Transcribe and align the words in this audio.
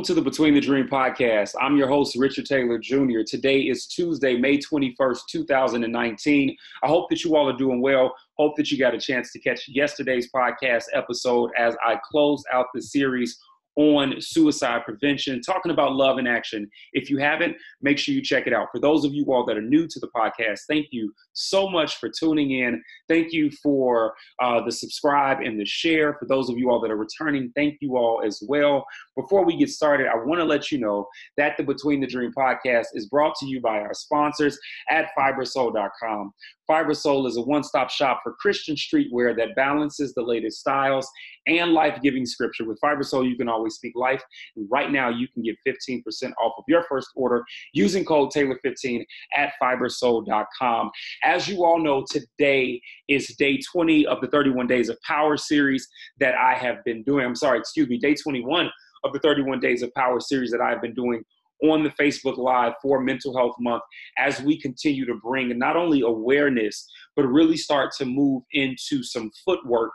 Welcome 0.00 0.14
to 0.14 0.22
the 0.22 0.30
Between 0.30 0.54
the 0.54 0.62
Dream 0.62 0.88
podcast. 0.88 1.54
I'm 1.60 1.76
your 1.76 1.86
host, 1.86 2.16
Richard 2.16 2.46
Taylor 2.46 2.78
Jr. 2.78 3.20
Today 3.26 3.60
is 3.60 3.86
Tuesday, 3.86 4.34
May 4.34 4.56
21st, 4.56 5.18
2019. 5.28 6.56
I 6.82 6.86
hope 6.86 7.10
that 7.10 7.22
you 7.22 7.36
all 7.36 7.50
are 7.50 7.56
doing 7.58 7.82
well. 7.82 8.14
Hope 8.38 8.56
that 8.56 8.70
you 8.70 8.78
got 8.78 8.94
a 8.94 8.98
chance 8.98 9.30
to 9.32 9.38
catch 9.38 9.68
yesterday's 9.68 10.30
podcast 10.34 10.84
episode 10.94 11.50
as 11.58 11.76
I 11.84 12.00
close 12.10 12.42
out 12.50 12.68
the 12.72 12.80
series 12.80 13.38
on 13.80 14.20
suicide 14.20 14.82
prevention, 14.84 15.40
talking 15.40 15.72
about 15.72 15.94
love 15.94 16.18
in 16.18 16.26
action. 16.26 16.70
If 16.92 17.08
you 17.08 17.16
haven't, 17.16 17.56
make 17.80 17.96
sure 17.96 18.14
you 18.14 18.20
check 18.20 18.46
it 18.46 18.52
out. 18.52 18.68
For 18.70 18.78
those 18.78 19.06
of 19.06 19.14
you 19.14 19.24
all 19.32 19.46
that 19.46 19.56
are 19.56 19.62
new 19.62 19.88
to 19.88 20.00
the 20.00 20.08
podcast, 20.14 20.60
thank 20.68 20.88
you 20.90 21.14
so 21.32 21.66
much 21.66 21.96
for 21.96 22.10
tuning 22.10 22.50
in. 22.50 22.82
Thank 23.08 23.32
you 23.32 23.50
for 23.62 24.12
uh, 24.42 24.62
the 24.62 24.70
subscribe 24.70 25.38
and 25.40 25.58
the 25.58 25.64
share. 25.64 26.14
For 26.14 26.26
those 26.26 26.50
of 26.50 26.58
you 26.58 26.70
all 26.70 26.78
that 26.82 26.90
are 26.90 26.96
returning, 26.96 27.52
thank 27.56 27.78
you 27.80 27.96
all 27.96 28.22
as 28.22 28.42
well. 28.46 28.84
Before 29.16 29.46
we 29.46 29.56
get 29.56 29.70
started, 29.70 30.08
I 30.08 30.16
want 30.16 30.40
to 30.40 30.44
let 30.44 30.70
you 30.70 30.78
know 30.78 31.08
that 31.38 31.56
the 31.56 31.62
Between 31.62 32.00
the 32.00 32.06
Dream 32.06 32.32
podcast 32.36 32.88
is 32.92 33.06
brought 33.06 33.34
to 33.36 33.46
you 33.46 33.62
by 33.62 33.80
our 33.80 33.94
sponsors 33.94 34.58
at 34.90 35.06
fibersoul.com. 35.18 36.32
Fibersoul 36.70 37.26
is 37.26 37.36
a 37.36 37.42
one 37.42 37.64
stop 37.64 37.90
shop 37.90 38.20
for 38.22 38.34
Christian 38.34 38.76
streetwear 38.76 39.36
that 39.36 39.56
balances 39.56 40.14
the 40.14 40.22
latest 40.22 40.60
styles 40.60 41.08
and 41.48 41.72
life 41.72 41.98
giving 42.00 42.24
scripture. 42.24 42.64
With 42.64 42.78
Fibersoul, 42.82 43.28
you 43.28 43.36
can 43.36 43.48
always 43.48 43.74
speak 43.74 43.94
life. 43.96 44.22
And 44.54 44.68
right 44.70 44.90
now, 44.92 45.08
you 45.08 45.26
can 45.28 45.42
get 45.42 45.56
15% 45.66 46.02
off 46.40 46.52
of 46.58 46.64
your 46.68 46.84
first 46.88 47.08
order 47.16 47.42
using 47.72 48.04
code 48.04 48.30
Taylor15 48.30 49.04
at 49.36 49.52
fibersoul.com. 49.60 50.90
As 51.24 51.48
you 51.48 51.64
all 51.64 51.82
know, 51.82 52.04
today 52.08 52.80
is 53.08 53.34
day 53.36 53.58
20 53.72 54.06
of 54.06 54.20
the 54.20 54.28
31 54.28 54.68
Days 54.68 54.88
of 54.88 54.98
Power 55.02 55.36
series 55.36 55.88
that 56.20 56.34
I 56.36 56.54
have 56.54 56.84
been 56.84 57.02
doing. 57.02 57.24
I'm 57.24 57.34
sorry, 57.34 57.58
excuse 57.58 57.88
me, 57.88 57.98
day 57.98 58.14
21 58.14 58.70
of 59.02 59.12
the 59.12 59.18
31 59.20 59.58
Days 59.60 59.82
of 59.82 59.92
Power 59.94 60.20
series 60.20 60.50
that 60.52 60.60
I've 60.60 60.82
been 60.82 60.94
doing 60.94 61.24
on 61.62 61.82
the 61.84 61.90
Facebook 61.90 62.38
Live 62.38 62.72
for 62.82 63.00
Mental 63.00 63.36
Health 63.36 63.56
Month 63.60 63.82
as 64.18 64.40
we 64.40 64.58
continue 64.60 65.04
to 65.06 65.14
bring 65.14 65.56
not 65.58 65.76
only 65.76 66.00
awareness, 66.00 66.86
but 67.16 67.26
really 67.26 67.56
start 67.56 67.92
to 67.98 68.04
move 68.04 68.42
into 68.52 69.02
some 69.02 69.30
footwork 69.44 69.90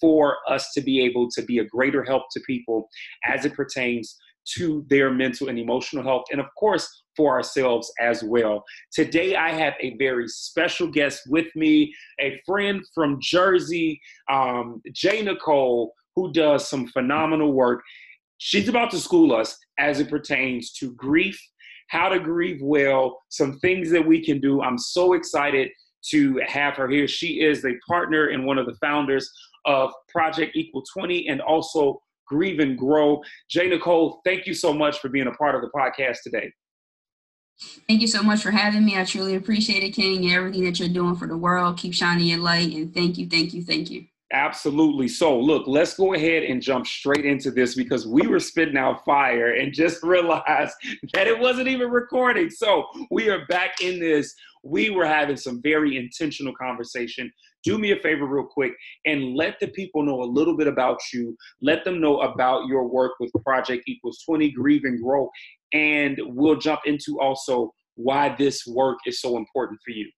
for 0.00 0.38
us 0.48 0.72
to 0.72 0.80
be 0.80 1.04
able 1.04 1.28
to 1.30 1.42
be 1.42 1.58
a 1.58 1.64
greater 1.64 2.02
help 2.02 2.24
to 2.32 2.40
people 2.46 2.88
as 3.26 3.44
it 3.44 3.54
pertains 3.54 4.16
to 4.56 4.84
their 4.88 5.10
mental 5.10 5.48
and 5.48 5.58
emotional 5.58 6.02
health, 6.02 6.24
and 6.32 6.40
of 6.40 6.46
course, 6.58 6.88
for 7.16 7.34
ourselves 7.34 7.92
as 8.00 8.22
well. 8.22 8.64
Today, 8.92 9.36
I 9.36 9.50
have 9.50 9.74
a 9.80 9.96
very 9.98 10.26
special 10.28 10.86
guest 10.86 11.22
with 11.28 11.46
me, 11.54 11.94
a 12.20 12.40
friend 12.46 12.82
from 12.94 13.18
Jersey, 13.20 14.00
um, 14.30 14.80
Jay 14.92 15.22
Nicole, 15.22 15.92
who 16.16 16.32
does 16.32 16.68
some 16.68 16.86
phenomenal 16.88 17.52
work. 17.52 17.82
She's 18.38 18.68
about 18.68 18.90
to 18.92 18.98
school 18.98 19.34
us 19.34 19.56
as 19.80 19.98
it 19.98 20.10
pertains 20.10 20.72
to 20.74 20.92
grief, 20.94 21.40
how 21.88 22.08
to 22.08 22.20
grieve 22.20 22.60
well, 22.62 23.18
some 23.30 23.58
things 23.58 23.90
that 23.90 24.06
we 24.06 24.24
can 24.24 24.40
do. 24.40 24.62
I'm 24.62 24.78
so 24.78 25.14
excited 25.14 25.70
to 26.10 26.40
have 26.46 26.74
her 26.74 26.88
here. 26.88 27.08
She 27.08 27.40
is 27.40 27.64
a 27.64 27.74
partner 27.88 28.28
and 28.28 28.46
one 28.46 28.58
of 28.58 28.66
the 28.66 28.76
founders 28.80 29.28
of 29.64 29.92
Project 30.08 30.54
Equal 30.54 30.82
20 30.94 31.28
and 31.28 31.40
also 31.40 32.00
Grieve 32.26 32.60
and 32.60 32.78
Grow. 32.78 33.20
Jay 33.48 33.68
Nicole, 33.68 34.20
thank 34.24 34.46
you 34.46 34.54
so 34.54 34.72
much 34.72 35.00
for 35.00 35.08
being 35.08 35.26
a 35.26 35.32
part 35.32 35.54
of 35.54 35.62
the 35.62 35.70
podcast 35.76 36.18
today. 36.22 36.52
Thank 37.88 38.00
you 38.00 38.06
so 38.06 38.22
much 38.22 38.42
for 38.42 38.50
having 38.50 38.84
me. 38.84 38.98
I 38.98 39.04
truly 39.04 39.34
appreciate 39.34 39.82
it, 39.82 39.90
King, 39.90 40.24
and 40.24 40.32
everything 40.32 40.64
that 40.64 40.78
you're 40.78 40.88
doing 40.88 41.16
for 41.16 41.26
the 41.26 41.36
world. 41.36 41.76
Keep 41.76 41.92
shining 41.92 42.26
your 42.26 42.38
light, 42.38 42.72
and 42.74 42.94
thank 42.94 43.18
you, 43.18 43.28
thank 43.28 43.52
you, 43.52 43.62
thank 43.62 43.90
you. 43.90 44.06
Absolutely. 44.32 45.08
So, 45.08 45.36
look, 45.36 45.66
let's 45.66 45.96
go 45.96 46.14
ahead 46.14 46.44
and 46.44 46.62
jump 46.62 46.86
straight 46.86 47.24
into 47.24 47.50
this 47.50 47.74
because 47.74 48.06
we 48.06 48.28
were 48.28 48.38
spitting 48.38 48.76
out 48.76 49.04
fire 49.04 49.54
and 49.54 49.72
just 49.74 50.02
realized 50.04 50.74
that 51.12 51.26
it 51.26 51.38
wasn't 51.38 51.66
even 51.66 51.90
recording. 51.90 52.48
So, 52.48 52.86
we 53.10 53.28
are 53.28 53.44
back 53.46 53.80
in 53.82 53.98
this. 53.98 54.34
We 54.62 54.90
were 54.90 55.06
having 55.06 55.36
some 55.36 55.60
very 55.62 55.96
intentional 55.96 56.54
conversation. 56.54 57.32
Do 57.64 57.76
me 57.76 57.90
a 57.90 57.96
favor, 57.96 58.26
real 58.26 58.46
quick, 58.46 58.72
and 59.04 59.34
let 59.34 59.58
the 59.58 59.68
people 59.68 60.04
know 60.04 60.22
a 60.22 60.24
little 60.24 60.56
bit 60.56 60.68
about 60.68 61.00
you. 61.12 61.36
Let 61.60 61.84
them 61.84 62.00
know 62.00 62.20
about 62.20 62.66
your 62.68 62.86
work 62.86 63.12
with 63.18 63.32
Project 63.44 63.82
Equals 63.88 64.22
20, 64.24 64.52
Grieve 64.52 64.84
and 64.84 65.02
Grow. 65.02 65.28
And 65.72 66.20
we'll 66.24 66.56
jump 66.56 66.82
into 66.84 67.18
also 67.20 67.74
why 67.96 68.34
this 68.38 68.64
work 68.66 68.98
is 69.06 69.20
so 69.20 69.36
important 69.36 69.80
for 69.84 69.90
you. 69.90 70.08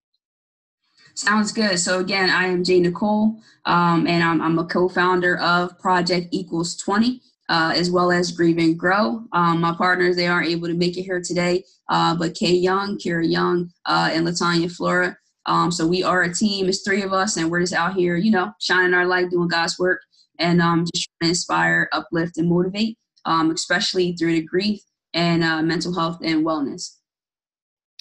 Sounds 1.14 1.52
good. 1.52 1.78
So 1.78 1.98
again, 2.00 2.30
I 2.30 2.46
am 2.46 2.64
Jay 2.64 2.80
Nicole, 2.80 3.36
um, 3.66 4.06
and 4.06 4.24
I'm, 4.24 4.40
I'm, 4.40 4.58
a 4.58 4.64
co-founder 4.64 5.38
of 5.38 5.78
Project 5.78 6.28
Equals 6.30 6.74
20, 6.76 7.20
uh, 7.48 7.72
as 7.76 7.90
well 7.90 8.10
as 8.10 8.32
Grieve 8.32 8.58
and 8.58 8.78
Grow. 8.78 9.22
Um, 9.32 9.60
my 9.60 9.74
partners, 9.74 10.16
they 10.16 10.26
aren't 10.26 10.48
able 10.48 10.68
to 10.68 10.74
make 10.74 10.96
it 10.96 11.02
here 11.02 11.20
today, 11.20 11.64
uh, 11.90 12.16
but 12.16 12.34
Kay 12.34 12.54
Young, 12.54 12.96
Kira 12.96 13.30
Young, 13.30 13.70
uh, 13.86 14.10
and 14.12 14.26
Latanya 14.26 14.74
Flora. 14.74 15.16
Um, 15.44 15.70
so 15.70 15.86
we 15.86 16.02
are 16.02 16.22
a 16.22 16.32
team. 16.32 16.68
It's 16.68 16.82
three 16.82 17.02
of 17.02 17.12
us, 17.12 17.36
and 17.36 17.50
we're 17.50 17.60
just 17.60 17.74
out 17.74 17.94
here, 17.94 18.16
you 18.16 18.30
know, 18.30 18.52
shining 18.58 18.94
our 18.94 19.06
light, 19.06 19.30
doing 19.30 19.48
God's 19.48 19.78
work, 19.78 20.00
and 20.38 20.62
um, 20.62 20.86
just 20.94 21.08
trying 21.20 21.28
to 21.28 21.30
inspire, 21.30 21.88
uplift, 21.92 22.38
and 22.38 22.48
motivate, 22.48 22.96
um, 23.26 23.50
especially 23.50 24.14
through 24.16 24.32
the 24.32 24.42
grief 24.42 24.80
and 25.12 25.44
uh, 25.44 25.60
mental 25.62 25.94
health 25.94 26.20
and 26.22 26.44
wellness. 26.44 26.96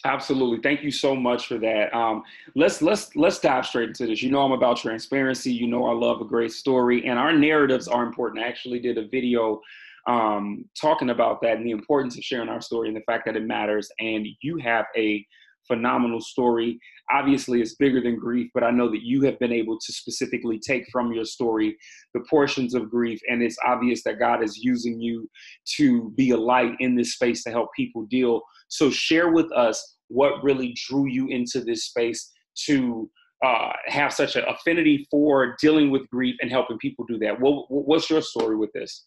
Absolutely. 0.03 0.59
Thank 0.61 0.83
you 0.83 0.89
so 0.91 1.15
much 1.15 1.47
for 1.47 1.59
that. 1.59 1.93
Um, 1.95 2.23
let's 2.55 2.81
let's 2.81 3.15
let's 3.15 3.39
dive 3.39 3.67
straight 3.67 3.89
into 3.89 4.07
this. 4.07 4.23
You 4.23 4.31
know 4.31 4.41
I'm 4.41 4.51
about 4.51 4.77
transparency. 4.77 5.53
You 5.53 5.67
know 5.67 5.85
I 5.85 5.93
love 5.93 6.21
a 6.21 6.25
great 6.25 6.51
story, 6.51 7.05
and 7.05 7.19
our 7.19 7.33
narratives 7.33 7.87
are 7.87 8.03
important. 8.03 8.43
I 8.43 8.47
actually 8.47 8.79
did 8.79 8.97
a 8.97 9.07
video 9.07 9.61
um, 10.07 10.65
talking 10.79 11.11
about 11.11 11.41
that 11.43 11.57
and 11.57 11.65
the 11.65 11.71
importance 11.71 12.17
of 12.17 12.23
sharing 12.23 12.49
our 12.49 12.61
story 12.61 12.87
and 12.87 12.97
the 12.97 13.01
fact 13.01 13.25
that 13.25 13.35
it 13.35 13.43
matters. 13.45 13.91
And 13.99 14.25
you 14.41 14.57
have 14.57 14.85
a 14.97 15.23
phenomenal 15.67 16.19
story. 16.19 16.79
Obviously, 17.11 17.61
it's 17.61 17.75
bigger 17.75 18.01
than 18.01 18.17
grief, 18.17 18.49
but 18.55 18.63
I 18.63 18.71
know 18.71 18.89
that 18.89 19.03
you 19.03 19.21
have 19.23 19.37
been 19.37 19.51
able 19.51 19.77
to 19.77 19.93
specifically 19.93 20.59
take 20.59 20.85
from 20.91 21.13
your 21.13 21.25
story 21.25 21.77
the 22.15 22.21
portions 22.29 22.73
of 22.73 22.89
grief, 22.89 23.19
and 23.29 23.43
it's 23.43 23.57
obvious 23.65 24.03
that 24.03 24.17
God 24.17 24.43
is 24.43 24.57
using 24.57 24.99
you 24.99 25.29
to 25.77 26.11
be 26.17 26.31
a 26.31 26.37
light 26.37 26.73
in 26.79 26.95
this 26.95 27.13
space 27.13 27.43
to 27.43 27.51
help 27.51 27.69
people 27.75 28.07
deal. 28.09 28.41
So, 28.71 28.89
share 28.89 29.31
with 29.31 29.51
us 29.51 29.97
what 30.07 30.43
really 30.43 30.75
drew 30.87 31.07
you 31.07 31.27
into 31.27 31.61
this 31.61 31.85
space 31.85 32.31
to 32.65 33.09
uh, 33.43 33.71
have 33.87 34.13
such 34.13 34.35
an 34.35 34.43
affinity 34.47 35.07
for 35.09 35.55
dealing 35.59 35.89
with 35.91 36.09
grief 36.09 36.35
and 36.41 36.49
helping 36.49 36.77
people 36.77 37.05
do 37.05 37.17
that. 37.19 37.39
What, 37.39 37.65
what's 37.69 38.09
your 38.09 38.21
story 38.21 38.55
with 38.55 38.71
this? 38.73 39.05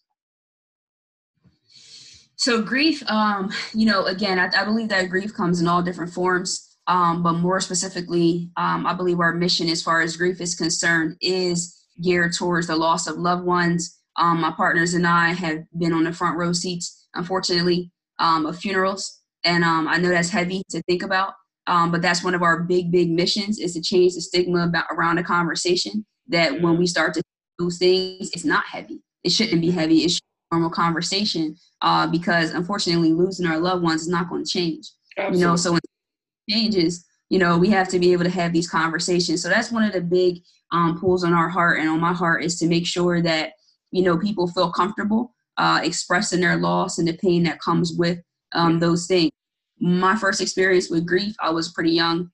So 2.37 2.61
grief, 2.61 3.01
um, 3.09 3.51
you 3.73 3.85
know, 3.85 4.05
again, 4.05 4.39
I, 4.39 4.49
I, 4.61 4.65
believe 4.65 4.89
that 4.89 5.09
grief 5.09 5.33
comes 5.33 5.61
in 5.61 5.67
all 5.67 5.81
different 5.81 6.13
forms. 6.13 6.77
Um, 6.87 7.23
but 7.23 7.33
more 7.33 7.61
specifically, 7.61 8.51
um, 8.57 8.85
I 8.85 8.93
believe 8.93 9.19
our 9.19 9.33
mission, 9.33 9.69
as 9.69 9.81
far 9.81 10.01
as 10.01 10.17
grief 10.17 10.39
is 10.41 10.53
concerned, 10.53 11.15
is 11.21 11.75
geared 12.03 12.33
towards 12.33 12.67
the 12.67 12.75
loss 12.75 13.07
of 13.07 13.17
loved 13.17 13.45
ones. 13.45 13.97
Um, 14.17 14.41
my 14.41 14.51
partners 14.51 14.93
and 14.93 15.07
I 15.07 15.29
have 15.29 15.63
been 15.77 15.93
on 15.93 16.03
the 16.03 16.13
front 16.13 16.37
row 16.37 16.53
seats, 16.53 17.07
unfortunately, 17.15 17.91
um, 18.19 18.45
of 18.45 18.59
funerals, 18.59 19.21
and 19.45 19.63
um, 19.63 19.87
I 19.87 19.97
know 19.97 20.09
that's 20.09 20.29
heavy 20.29 20.63
to 20.69 20.81
think 20.83 21.03
about. 21.03 21.33
but 21.65 22.01
that's 22.01 22.23
one 22.23 22.35
of 22.35 22.43
our 22.43 22.63
big, 22.63 22.91
big 22.91 23.09
missions 23.09 23.59
is 23.59 23.73
to 23.73 23.81
change 23.81 24.15
the 24.15 24.21
stigma 24.21 24.65
about 24.65 24.85
around 24.91 25.17
the 25.17 25.23
conversation. 25.23 26.05
That 26.27 26.59
when 26.61 26.77
we 26.77 26.87
start 26.87 27.13
to 27.13 27.21
do 27.59 27.69
things, 27.69 28.31
it's 28.33 28.45
not 28.45 28.65
heavy. 28.65 29.01
It 29.23 29.31
shouldn't 29.31 29.61
be 29.61 29.71
heavy. 29.71 29.99
It's 29.99 30.19
normal 30.51 30.69
conversation 30.69 31.55
uh, 31.81 32.07
because 32.07 32.51
unfortunately 32.51 33.13
losing 33.13 33.45
our 33.45 33.59
loved 33.59 33.83
ones 33.83 34.01
is 34.01 34.07
not 34.07 34.29
going 34.29 34.43
to 34.43 34.49
change 34.49 34.89
Absolutely. 35.17 35.39
you 35.39 35.45
know 35.45 35.55
so 35.55 35.71
when 35.71 35.79
it 35.79 36.53
changes 36.53 37.05
you 37.29 37.39
know 37.39 37.57
we 37.57 37.69
have 37.69 37.87
to 37.89 37.99
be 37.99 38.13
able 38.13 38.23
to 38.23 38.29
have 38.29 38.53
these 38.53 38.69
conversations 38.69 39.41
so 39.41 39.49
that's 39.49 39.71
one 39.71 39.83
of 39.83 39.93
the 39.93 40.01
big 40.01 40.37
um, 40.71 40.99
pulls 40.99 41.23
on 41.23 41.33
our 41.33 41.49
heart 41.49 41.79
and 41.79 41.89
on 41.89 41.99
my 41.99 42.13
heart 42.13 42.43
is 42.43 42.57
to 42.59 42.67
make 42.67 42.85
sure 42.85 43.21
that 43.21 43.53
you 43.91 44.03
know 44.03 44.17
people 44.17 44.47
feel 44.47 44.71
comfortable 44.71 45.33
uh, 45.57 45.79
expressing 45.83 46.41
their 46.41 46.57
loss 46.57 46.97
and 46.97 47.07
the 47.07 47.17
pain 47.17 47.43
that 47.43 47.59
comes 47.59 47.93
with 47.97 48.19
um, 48.53 48.79
those 48.79 49.07
things 49.07 49.31
my 49.79 50.15
first 50.15 50.41
experience 50.41 50.89
with 50.89 51.05
grief 51.05 51.35
i 51.39 51.49
was 51.49 51.71
pretty 51.71 51.91
young 51.91 52.29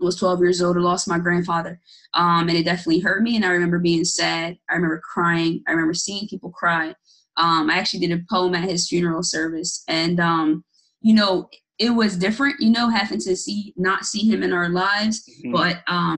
I 0.00 0.04
was 0.04 0.16
12 0.16 0.40
years 0.40 0.62
old. 0.62 0.76
I 0.76 0.80
lost 0.80 1.08
my 1.08 1.18
grandfather, 1.18 1.80
um, 2.14 2.48
and 2.48 2.58
it 2.58 2.64
definitely 2.64 3.00
hurt 3.00 3.22
me. 3.22 3.36
And 3.36 3.44
I 3.44 3.48
remember 3.48 3.78
being 3.78 4.04
sad. 4.04 4.58
I 4.68 4.74
remember 4.74 5.00
crying. 5.02 5.62
I 5.66 5.70
remember 5.70 5.94
seeing 5.94 6.28
people 6.28 6.50
cry. 6.50 6.94
Um, 7.38 7.70
I 7.70 7.78
actually 7.78 8.00
did 8.00 8.18
a 8.18 8.22
poem 8.30 8.54
at 8.54 8.68
his 8.68 8.88
funeral 8.88 9.22
service, 9.22 9.82
and 9.88 10.20
um, 10.20 10.64
you 11.00 11.14
know, 11.14 11.48
it 11.78 11.90
was 11.90 12.16
different. 12.16 12.60
You 12.60 12.70
know, 12.70 12.90
having 12.90 13.20
to 13.20 13.36
see 13.36 13.72
not 13.76 14.04
see 14.04 14.30
him 14.30 14.42
in 14.42 14.52
our 14.52 14.68
lives, 14.68 15.24
mm-hmm. 15.28 15.52
but 15.52 15.82
um, 15.86 16.16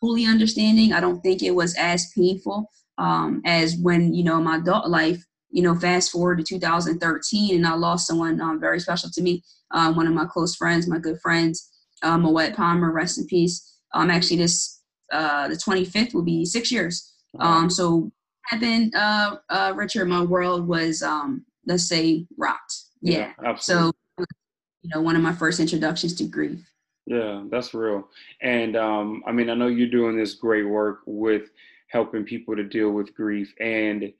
fully 0.00 0.24
understanding. 0.24 0.92
I 0.92 1.00
don't 1.00 1.20
think 1.20 1.42
it 1.42 1.54
was 1.54 1.74
as 1.74 2.12
painful 2.16 2.70
um, 2.98 3.42
as 3.44 3.76
when 3.76 4.14
you 4.14 4.22
know 4.22 4.40
my 4.40 4.56
adult 4.56 4.88
life. 4.88 5.24
You 5.50 5.62
know, 5.62 5.74
fast 5.74 6.10
forward 6.10 6.38
to 6.38 6.44
2013, 6.44 7.56
and 7.56 7.66
I 7.66 7.74
lost 7.74 8.06
someone 8.06 8.40
um, 8.40 8.60
very 8.60 8.80
special 8.80 9.10
to 9.10 9.22
me. 9.22 9.42
Uh, 9.70 9.92
one 9.92 10.06
of 10.06 10.12
my 10.12 10.24
close 10.24 10.54
friends, 10.54 10.86
my 10.86 10.98
good 10.98 11.18
friends, 11.20 11.70
uh, 12.02 12.18
Moet 12.18 12.54
Palmer, 12.54 12.92
rest 12.92 13.18
in 13.18 13.26
peace. 13.26 13.76
Um, 13.94 14.10
actually, 14.10 14.36
this 14.36 14.82
uh, 15.12 15.48
the 15.48 15.54
25th 15.54 16.14
will 16.14 16.22
be 16.22 16.44
six 16.44 16.70
years. 16.70 17.14
Um, 17.40 17.70
so 17.70 18.10
happened, 18.46 18.94
uh, 18.94 19.36
uh, 19.48 19.72
Richard, 19.76 20.06
my 20.06 20.22
world 20.22 20.66
was 20.66 21.02
um, 21.02 21.44
let's 21.66 21.88
say 21.88 22.26
rocked. 22.36 22.74
Yeah. 23.00 23.32
yeah 23.42 23.56
so 23.56 23.92
you 24.18 24.90
know, 24.94 25.00
one 25.00 25.16
of 25.16 25.22
my 25.22 25.32
first 25.32 25.60
introductions 25.60 26.14
to 26.14 26.24
grief. 26.24 26.60
Yeah, 27.06 27.44
that's 27.50 27.72
real. 27.74 28.08
And 28.42 28.76
um, 28.76 29.22
I 29.26 29.32
mean, 29.32 29.50
I 29.50 29.54
know 29.54 29.68
you're 29.68 29.88
doing 29.88 30.16
this 30.16 30.34
great 30.34 30.64
work 30.64 31.00
with 31.06 31.50
helping 31.88 32.24
people 32.24 32.54
to 32.54 32.64
deal 32.64 32.90
with 32.90 33.14
grief. 33.14 33.52
And 33.60 34.12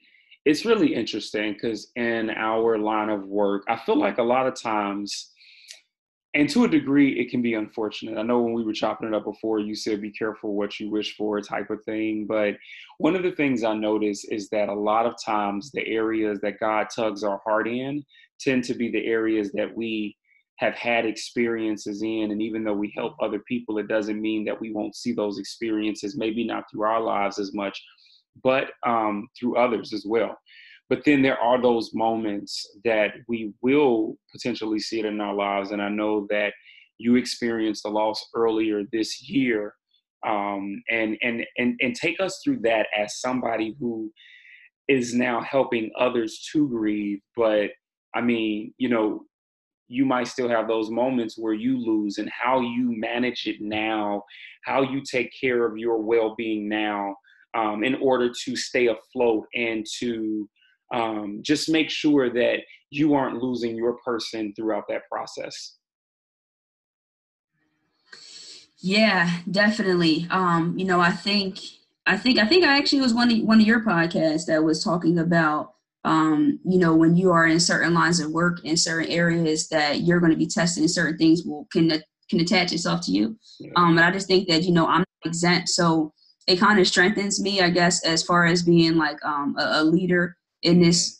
it's 0.49 0.65
really 0.65 0.95
interesting 0.95 1.53
because 1.53 1.93
in 1.95 2.31
our 2.31 2.79
line 2.79 3.11
of 3.11 3.27
work, 3.27 3.65
I 3.69 3.77
feel 3.77 3.99
like 3.99 4.17
a 4.17 4.23
lot 4.23 4.47
of 4.47 4.59
times, 4.59 5.31
and 6.33 6.49
to 6.49 6.65
a 6.65 6.69
degree, 6.69 7.21
it 7.21 7.31
can 7.31 7.43
be 7.43 7.53
unfortunate. 7.53 8.17
I 8.17 8.23
know 8.23 8.41
when 8.41 8.55
we 8.55 8.65
were 8.65 8.73
chopping 8.73 9.09
it 9.09 9.15
up 9.15 9.25
before, 9.25 9.61
you 9.61 9.75
said 9.75 10.00
be 10.00 10.11
careful 10.11 10.55
what 10.55 10.81
you 10.81 10.91
wish 10.91 11.17
for, 11.17 11.39
type 11.43 11.69
of 11.69 11.85
thing. 11.85 12.25
But 12.27 12.55
one 12.97 13.15
of 13.15 13.23
the 13.23 13.33
things 13.33 13.62
I 13.62 13.75
notice 13.75 14.25
is 14.25 14.49
that 14.49 14.71
a 14.71 14.75
lot 14.75 15.05
of 15.05 15.23
times 15.23 15.71
the 15.71 15.87
areas 15.87 16.41
that 16.41 16.59
God 16.59 16.87
tugs 16.97 17.23
our 17.23 17.43
heart 17.45 17.69
in 17.69 18.03
tend 18.41 18.65
to 18.65 18.75
be 18.75 18.91
the 18.91 19.05
areas 19.05 19.53
that 19.53 19.77
we 19.77 20.17
have 20.61 20.75
had 20.77 21.05
experiences 21.05 22.00
in. 22.00 22.31
And 22.31 22.41
even 22.41 22.65
though 22.65 22.73
we 22.73 22.91
help 22.97 23.17
other 23.21 23.41
people, 23.41 23.77
it 23.77 23.87
doesn't 23.87 24.19
mean 24.19 24.47
that 24.47 24.59
we 24.59 24.73
won't 24.73 24.97
see 24.97 25.12
those 25.12 25.39
experiences, 25.39 26.17
maybe 26.17 26.47
not 26.47 26.65
through 26.71 26.85
our 26.85 27.03
lives 27.03 27.39
as 27.39 27.53
much, 27.53 27.79
but 28.43 28.70
um, 28.87 29.29
through 29.38 29.56
others 29.56 29.93
as 29.93 30.05
well. 30.06 30.37
But 30.88 31.05
then 31.05 31.23
there 31.23 31.38
are 31.38 31.61
those 31.61 31.90
moments 31.93 32.67
that 32.85 33.12
we 33.29 33.52
will 33.61 34.17
potentially 34.32 34.79
see 34.79 35.00
it 35.00 35.05
in 35.05 35.20
our 35.20 35.35
lives. 35.35 35.70
And 35.70 35.82
I 35.82 35.88
know 35.88 36.26
that 36.31 36.55
you 36.96 37.17
experienced 37.17 37.85
a 37.85 37.90
loss 37.90 38.26
earlier 38.35 38.82
this 38.90 39.29
year. 39.29 39.75
Um, 40.26 40.82
and, 40.90 41.17
and, 41.23 41.44
and, 41.58 41.79
and 41.81 41.94
take 41.94 42.20
us 42.20 42.40
through 42.43 42.61
that 42.62 42.87
as 42.96 43.20
somebody 43.20 43.76
who 43.79 44.11
is 44.88 45.14
now 45.14 45.40
helping 45.43 45.93
others 45.99 46.49
to 46.52 46.69
grieve. 46.69 47.20
But 47.37 47.70
I 48.14 48.23
mean, 48.23 48.75
you 48.79 48.88
know, 48.88 49.26
you 49.87 50.05
might 50.05 50.26
still 50.26 50.49
have 50.49 50.69
those 50.69 50.90
moments 50.90 51.38
where 51.38 51.55
you 51.55 51.79
lose 51.79 52.19
and 52.19 52.31
how 52.31 52.61
you 52.61 52.93
manage 52.99 53.46
it 53.46 53.61
now, 53.61 54.23
how 54.64 54.82
you 54.82 55.02
take 55.02 55.32
care 55.38 55.64
of 55.64 55.79
your 55.79 55.99
well 55.99 56.35
being 56.37 56.69
now 56.69 57.14
um, 57.59 57.83
in 57.83 57.97
order 57.97 58.31
to 58.45 58.57
stay 58.57 58.89
afloat 58.89 59.47
and 59.55 59.85
to 59.99 60.49
um, 60.95 61.41
just 61.43 61.69
make 61.69 61.91
sure 61.91 62.31
that 62.31 62.61
you 62.91 63.15
aren't 63.15 63.43
losing 63.43 63.77
your 63.77 63.97
person 64.05 64.53
throughout 64.55 64.85
that 64.89 65.03
process. 65.11 65.77
Yeah, 68.81 69.41
definitely. 69.51 70.27
Um, 70.31 70.79
you 70.79 70.85
know, 70.85 71.01
I 71.01 71.11
think 71.11 71.59
I 72.07 72.17
think 72.17 72.39
I 72.39 72.47
think 72.47 72.65
I 72.65 72.79
actually 72.79 73.03
was 73.03 73.13
one 73.13 73.31
of 73.31 73.39
one 73.41 73.61
of 73.61 73.67
your 73.67 73.81
podcasts 73.81 74.47
that 74.47 74.63
was 74.63 74.83
talking 74.83 75.19
about 75.19 75.75
um, 76.05 76.61
you 76.65 76.79
know, 76.79 76.95
when 76.95 77.17
you 77.17 77.33
are 77.33 77.47
in 77.47 77.61
certain 77.61 77.93
lines 77.93 78.21
of 78.21 78.31
work 78.31 78.65
in 78.65 78.77
certain 78.77 79.11
areas 79.11 79.69
that 79.69 80.03
you're 80.03 80.21
going 80.21 80.33
to 80.33 80.39
be 80.39 80.47
tested 80.47 80.83
and 80.83 80.91
certain 80.91 81.19
things 81.19 81.43
will 81.45 81.67
can 81.73 81.91
can 82.31 82.41
attach 82.41 82.73
itself 82.73 83.01
to 83.07 83.11
you. 83.11 83.37
Um, 83.75 83.99
and 83.99 84.01
I 84.01 84.11
just 84.11 84.29
think 84.29 84.49
that 84.49 84.63
you 84.63 84.73
know 84.73 84.87
I'm 84.87 85.05
exempt, 85.25 85.69
so 85.71 86.13
it 86.49 86.59
kind 86.59 86.81
of 86.81 86.89
strengthens 86.89 87.41
me, 87.41 87.61
I 87.61 87.71
guess, 87.71 88.05
as 88.05 88.23
far 88.23 88.47
as 88.47 88.62
being 88.62 88.97
like 88.97 89.23
um, 89.25 89.55
a, 89.59 89.83
a 89.83 89.85
leader 89.85 90.37
in 90.62 90.81
this 90.81 91.19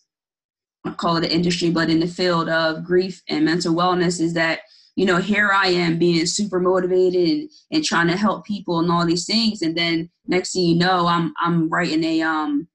I 0.84 0.92
call 0.92 1.16
it 1.16 1.25
an 1.25 1.30
industry, 1.30 1.70
but 1.70 1.90
in 1.90 2.00
the 2.00 2.06
field 2.06 2.48
of 2.48 2.84
grief 2.84 3.22
and 3.28 3.44
mental 3.44 3.75
wellness 3.75 4.20
is 4.20 4.32
that 4.34 4.60
you 4.96 5.04
know 5.04 5.19
here 5.19 5.50
I 5.52 5.69
am 5.69 5.98
being 5.98 6.25
super 6.26 6.60
motivated 6.60 7.28
and, 7.28 7.50
and 7.70 7.84
trying 7.84 8.06
to 8.08 8.16
help 8.16 8.46
people 8.46 8.80
and 8.80 8.90
all 8.90 9.04
these 9.04 9.26
things, 9.26 9.62
and 9.62 9.76
then 9.76 10.08
next 10.26 10.52
thing 10.52 10.64
you 10.64 10.76
know, 10.76 11.06
I'm 11.06 11.34
I'm 11.40 11.69
writing 11.69 12.02
a 12.04 12.22
um 12.22 12.69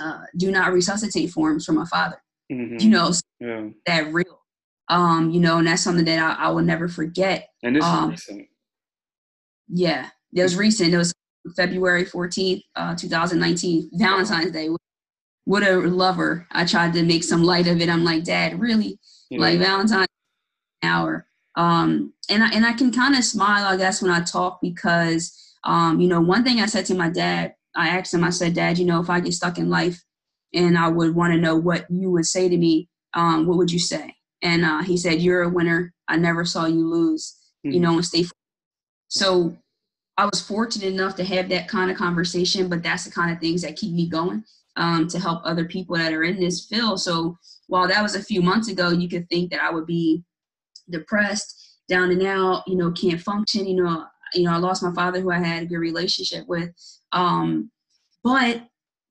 uh, 0.00 0.20
do 0.36 0.50
not 0.50 0.72
resuscitate 0.72 1.30
forms 1.30 1.64
for 1.66 1.72
my 1.72 1.84
father. 1.86 2.22
Mm-hmm. 2.52 2.78
You 2.78 2.88
know, 2.88 3.10
so 3.10 3.22
yeah. 3.40 3.68
that 3.86 4.12
real. 4.12 4.40
Um, 4.88 5.30
you 5.30 5.40
know, 5.40 5.58
and 5.58 5.66
that's 5.68 5.82
something 5.82 6.04
that 6.06 6.18
I, 6.18 6.46
I 6.46 6.50
will 6.50 6.62
never 6.62 6.88
forget. 6.88 7.48
And 7.62 7.76
this 7.76 7.84
um, 7.84 8.10
recent. 8.10 8.48
Yeah, 9.68 10.08
it 10.34 10.42
was 10.42 10.56
recent. 10.56 10.92
It 10.92 10.96
was 10.96 11.14
February 11.56 12.04
14th, 12.04 12.62
uh, 12.76 12.94
2019, 12.94 13.90
Valentine's 13.94 14.52
Day. 14.52 14.68
What 15.44 15.62
a 15.62 15.76
lover. 15.78 16.46
I 16.52 16.64
tried 16.64 16.92
to 16.94 17.02
make 17.02 17.24
some 17.24 17.42
light 17.42 17.66
of 17.66 17.80
it. 17.80 17.88
I'm 17.88 18.04
like, 18.04 18.24
Dad, 18.24 18.60
really? 18.60 18.98
Yeah. 19.30 19.40
Like 19.40 19.58
Valentine's 19.58 20.06
hour. 20.82 21.26
Um, 21.56 22.12
and 22.28 22.42
I 22.42 22.50
and 22.50 22.64
I 22.64 22.72
can 22.72 22.92
kind 22.92 23.16
of 23.16 23.24
smile, 23.24 23.66
I 23.66 23.76
guess, 23.76 24.00
when 24.00 24.10
I 24.10 24.20
talk 24.20 24.60
because 24.62 25.36
um, 25.64 26.00
you 26.00 26.08
know, 26.08 26.20
one 26.20 26.44
thing 26.44 26.60
I 26.60 26.66
said 26.66 26.86
to 26.86 26.94
my 26.94 27.10
dad 27.10 27.54
I 27.76 27.88
asked 27.88 28.14
him, 28.14 28.24
I 28.24 28.30
said, 28.30 28.54
Dad, 28.54 28.78
you 28.78 28.84
know, 28.84 29.00
if 29.00 29.10
I 29.10 29.20
get 29.20 29.32
stuck 29.32 29.58
in 29.58 29.70
life 29.70 30.02
and 30.52 30.76
I 30.76 30.88
would 30.88 31.14
want 31.14 31.32
to 31.32 31.40
know 31.40 31.56
what 31.56 31.86
you 31.90 32.10
would 32.10 32.26
say 32.26 32.48
to 32.48 32.56
me, 32.56 32.88
um, 33.14 33.46
what 33.46 33.56
would 33.58 33.70
you 33.70 33.78
say? 33.78 34.14
And 34.42 34.64
uh, 34.64 34.82
he 34.82 34.96
said, 34.96 35.20
You're 35.20 35.42
a 35.42 35.48
winner. 35.48 35.92
I 36.08 36.16
never 36.16 36.44
saw 36.44 36.66
you 36.66 36.88
lose, 36.88 37.36
mm-hmm. 37.64 37.74
you 37.74 37.80
know, 37.80 37.94
and 37.94 38.04
stay. 38.04 38.24
So 39.08 39.56
I 40.16 40.26
was 40.26 40.40
fortunate 40.40 40.88
enough 40.92 41.16
to 41.16 41.24
have 41.24 41.48
that 41.48 41.68
kind 41.68 41.90
of 41.90 41.96
conversation, 41.96 42.68
but 42.68 42.82
that's 42.82 43.04
the 43.04 43.10
kind 43.10 43.32
of 43.32 43.40
things 43.40 43.62
that 43.62 43.76
keep 43.76 43.94
me 43.94 44.08
going 44.08 44.44
um, 44.76 45.08
to 45.08 45.18
help 45.18 45.42
other 45.44 45.64
people 45.64 45.96
that 45.96 46.12
are 46.12 46.24
in 46.24 46.38
this 46.38 46.66
field. 46.66 47.00
So 47.00 47.38
while 47.68 47.88
that 47.88 48.02
was 48.02 48.14
a 48.14 48.22
few 48.22 48.42
months 48.42 48.68
ago, 48.68 48.90
you 48.90 49.08
could 49.08 49.28
think 49.28 49.50
that 49.50 49.62
I 49.62 49.70
would 49.70 49.86
be 49.86 50.22
depressed, 50.90 51.78
down 51.88 52.10
and 52.10 52.22
out, 52.22 52.64
you 52.66 52.76
know, 52.76 52.90
can't 52.92 53.20
function, 53.20 53.66
you 53.66 53.82
know, 53.82 54.04
you 54.34 54.44
know, 54.44 54.52
I 54.52 54.56
lost 54.56 54.82
my 54.82 54.92
father 54.92 55.20
who 55.20 55.30
I 55.30 55.38
had 55.38 55.64
a 55.64 55.66
good 55.66 55.78
relationship 55.78 56.46
with. 56.46 56.70
Um, 57.12 57.70
but 58.22 58.62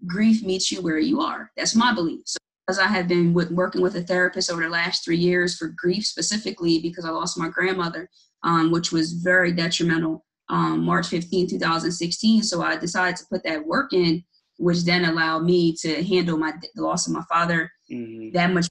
grief 0.06 0.44
meets 0.44 0.72
you 0.72 0.81
where 0.81 1.00
you 1.00 1.22
are. 1.22 1.52
That's 1.57 1.75
my 1.75 1.94
belief. 1.94 2.22
So 2.25 2.38
as 2.69 2.80
I 2.80 2.88
have 2.88 3.07
been 3.07 3.34
with, 3.34 3.52
working 3.52 3.81
with 3.81 3.95
a 3.95 4.02
therapist 4.02 4.52
over 4.52 4.62
the 4.62 4.69
last 4.69 5.04
three 5.04 5.18
years 5.18 5.57
for 5.57 5.74
grief 5.75 6.06
specifically 6.06 6.80
because 6.80 7.04
I 7.04 7.10
lost 7.10 7.38
my 7.38 7.50
grandmother, 7.50 8.10
um, 8.44 8.72
which 8.72 8.92
was 8.92 9.13
very 9.13 9.52
detrimental, 9.52 10.25
um, 10.50 10.84
March 10.84 11.07
15, 11.07 11.48
2016. 11.50 12.44
So 12.44 12.62
I 12.62 12.78
decided 12.78 13.16
to 13.18 13.25
put 13.31 13.44
that 13.44 13.66
work 13.66 13.94
in, 13.94 14.24
which 14.57 14.84
then 14.84 15.06
allowed 15.06 15.44
me 15.44 15.75
to 15.81 16.04
handle 16.04 16.38
my 16.38 16.54
the 16.75 16.81
loss 16.81 17.07
of 17.07 17.13
my 17.13 17.24
father 17.30 17.72
mm-hmm. 17.92 18.31
that 18.34 18.51
much 18.51 18.68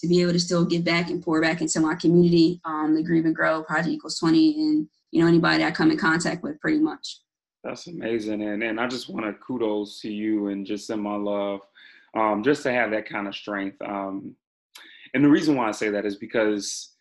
to 0.00 0.08
be 0.08 0.22
able 0.22 0.32
to 0.32 0.38
still 0.38 0.64
give 0.64 0.84
back 0.84 1.10
and 1.10 1.22
pour 1.22 1.40
back 1.40 1.60
into 1.60 1.80
my 1.80 1.94
community. 1.94 2.60
Um, 2.64 2.94
the 2.94 3.02
Grieve 3.02 3.24
and 3.24 3.34
Grow 3.34 3.62
Project 3.62 3.88
Equals 3.88 4.18
20 4.18 4.54
and 4.60 4.88
you 5.10 5.22
know 5.22 5.28
anybody 5.28 5.64
I 5.64 5.70
come 5.70 5.90
in 5.90 5.98
contact 5.98 6.42
with 6.42 6.60
pretty 6.60 6.78
much. 6.78 7.20
That's 7.64 7.88
amazing, 7.88 8.42
and 8.42 8.62
and 8.62 8.80
I 8.80 8.86
just 8.86 9.08
want 9.08 9.26
to 9.26 9.32
kudos 9.32 10.00
to 10.00 10.12
you 10.12 10.48
and 10.48 10.64
just 10.64 10.86
send 10.86 11.02
my 11.02 11.16
love, 11.16 11.60
um, 12.14 12.42
just 12.44 12.62
to 12.62 12.72
have 12.72 12.92
that 12.92 13.08
kind 13.08 13.26
of 13.26 13.34
strength. 13.34 13.76
Um, 13.82 14.36
and 15.14 15.24
the 15.24 15.28
reason 15.28 15.56
why 15.56 15.68
I 15.68 15.72
say 15.72 15.88
that 15.90 16.06
is 16.06 16.16
because 16.16 16.94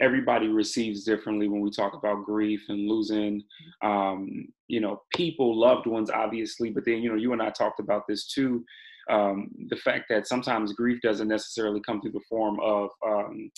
everybody 0.00 0.48
receives 0.48 1.04
differently 1.04 1.48
when 1.48 1.60
we 1.60 1.70
talk 1.70 1.94
about 1.94 2.24
grief 2.24 2.64
and 2.68 2.88
losing, 2.88 3.42
um, 3.82 4.48
you 4.68 4.80
know, 4.80 5.02
people, 5.14 5.58
loved 5.58 5.86
ones, 5.86 6.10
obviously. 6.10 6.70
But 6.70 6.84
then 6.84 7.02
you 7.02 7.10
know, 7.10 7.16
you 7.16 7.32
and 7.32 7.42
I 7.42 7.50
talked 7.50 7.80
about 7.80 8.06
this 8.08 8.26
too. 8.26 8.64
Um, 9.10 9.48
the 9.68 9.76
fact 9.76 10.04
that 10.10 10.26
sometimes 10.26 10.72
grief 10.74 11.00
doesn't 11.02 11.28
necessarily 11.28 11.80
come 11.80 12.00
through 12.00 12.12
the 12.12 12.20
form 12.28 12.58
of 12.60 12.90
um, 13.06 13.50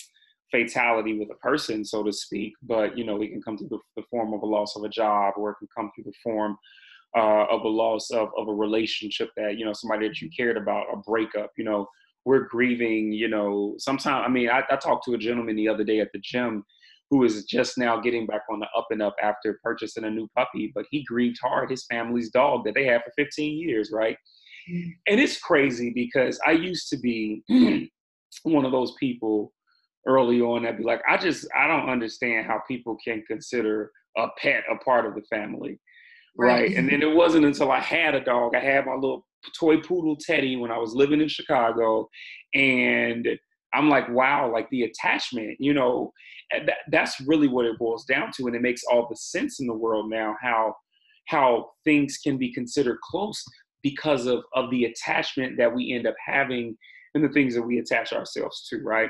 fatality 0.51 1.17
with 1.17 1.29
a 1.31 1.35
person, 1.35 1.83
so 1.83 2.03
to 2.03 2.13
speak, 2.13 2.53
but 2.63 2.97
you 2.97 3.03
know, 3.03 3.21
it 3.21 3.29
can 3.29 3.41
come 3.41 3.57
through 3.57 3.69
the, 3.69 3.79
the 3.95 4.03
form 4.09 4.33
of 4.33 4.41
a 4.41 4.45
loss 4.45 4.75
of 4.75 4.83
a 4.83 4.89
job, 4.89 5.33
or 5.37 5.51
it 5.51 5.55
can 5.59 5.67
come 5.75 5.91
through 5.95 6.05
the 6.05 6.13
form 6.23 6.57
uh, 7.17 7.45
of 7.49 7.61
a 7.61 7.67
loss 7.67 8.09
of, 8.11 8.29
of 8.37 8.47
a 8.47 8.53
relationship 8.53 9.29
that 9.35 9.57
you 9.57 9.65
know 9.65 9.73
somebody 9.73 10.07
that 10.07 10.21
you 10.21 10.29
cared 10.35 10.57
about, 10.57 10.85
a 10.93 10.97
breakup. 10.97 11.51
You 11.57 11.65
know, 11.65 11.87
we're 12.25 12.47
grieving. 12.47 13.11
You 13.11 13.27
know, 13.27 13.75
sometimes 13.77 14.25
I 14.25 14.29
mean, 14.29 14.49
I, 14.49 14.63
I 14.69 14.75
talked 14.75 15.05
to 15.05 15.13
a 15.13 15.17
gentleman 15.17 15.55
the 15.55 15.67
other 15.67 15.83
day 15.83 15.99
at 15.99 16.11
the 16.13 16.19
gym 16.19 16.63
who 17.09 17.23
is 17.25 17.43
just 17.43 17.77
now 17.77 17.99
getting 17.99 18.25
back 18.25 18.43
on 18.49 18.59
the 18.59 18.67
up 18.75 18.87
and 18.89 19.01
up 19.01 19.15
after 19.21 19.59
purchasing 19.61 20.05
a 20.05 20.09
new 20.09 20.29
puppy, 20.35 20.71
but 20.73 20.85
he 20.89 21.03
grieved 21.03 21.37
hard 21.41 21.69
his 21.69 21.85
family's 21.91 22.31
dog 22.31 22.63
that 22.63 22.73
they 22.73 22.85
had 22.85 23.01
for 23.03 23.11
15 23.17 23.59
years, 23.59 23.91
right? 23.91 24.15
And 25.07 25.19
it's 25.19 25.37
crazy 25.37 25.91
because 25.93 26.39
I 26.47 26.51
used 26.51 26.87
to 26.89 26.97
be 26.97 27.43
one 28.43 28.65
of 28.65 28.71
those 28.71 28.93
people 28.97 29.51
early 30.07 30.41
on 30.41 30.63
that 30.63 30.77
be 30.77 30.83
like, 30.83 31.01
I 31.07 31.17
just 31.17 31.45
I 31.55 31.67
don't 31.67 31.89
understand 31.89 32.47
how 32.47 32.61
people 32.67 32.97
can 33.03 33.23
consider 33.27 33.91
a 34.17 34.27
pet 34.37 34.63
a 34.71 34.77
part 34.77 35.05
of 35.05 35.15
the 35.15 35.23
family. 35.29 35.79
Right. 36.37 36.69
right. 36.69 36.77
And 36.77 36.89
then 36.89 37.01
it 37.01 37.13
wasn't 37.13 37.45
until 37.45 37.71
I 37.71 37.79
had 37.79 38.15
a 38.15 38.23
dog. 38.23 38.55
I 38.55 38.59
had 38.59 38.85
my 38.85 38.93
little 38.93 39.25
toy 39.59 39.77
poodle 39.77 40.15
Teddy 40.15 40.55
when 40.55 40.71
I 40.71 40.77
was 40.77 40.93
living 40.93 41.21
in 41.21 41.27
Chicago. 41.27 42.09
And 42.53 43.27
I'm 43.73 43.89
like, 43.89 44.09
wow, 44.09 44.51
like 44.51 44.69
the 44.69 44.83
attachment, 44.83 45.57
you 45.59 45.73
know, 45.73 46.11
that, 46.51 46.77
that's 46.89 47.19
really 47.21 47.47
what 47.47 47.65
it 47.65 47.79
boils 47.79 48.05
down 48.05 48.31
to. 48.37 48.47
And 48.47 48.55
it 48.55 48.61
makes 48.61 48.83
all 48.83 49.07
the 49.09 49.15
sense 49.15 49.59
in 49.59 49.67
the 49.67 49.73
world 49.73 50.09
now 50.09 50.35
how 50.41 50.75
how 51.27 51.69
things 51.85 52.17
can 52.17 52.37
be 52.37 52.51
considered 52.51 52.99
close 53.01 53.41
because 53.83 54.25
of, 54.25 54.43
of 54.53 54.69
the 54.69 54.85
attachment 54.85 55.57
that 55.57 55.73
we 55.73 55.93
end 55.93 56.05
up 56.05 56.15
having 56.25 56.75
and 57.13 57.23
the 57.23 57.29
things 57.29 57.55
that 57.55 57.61
we 57.61 57.79
attach 57.79 58.11
ourselves 58.11 58.67
to, 58.69 58.79
right? 58.79 59.09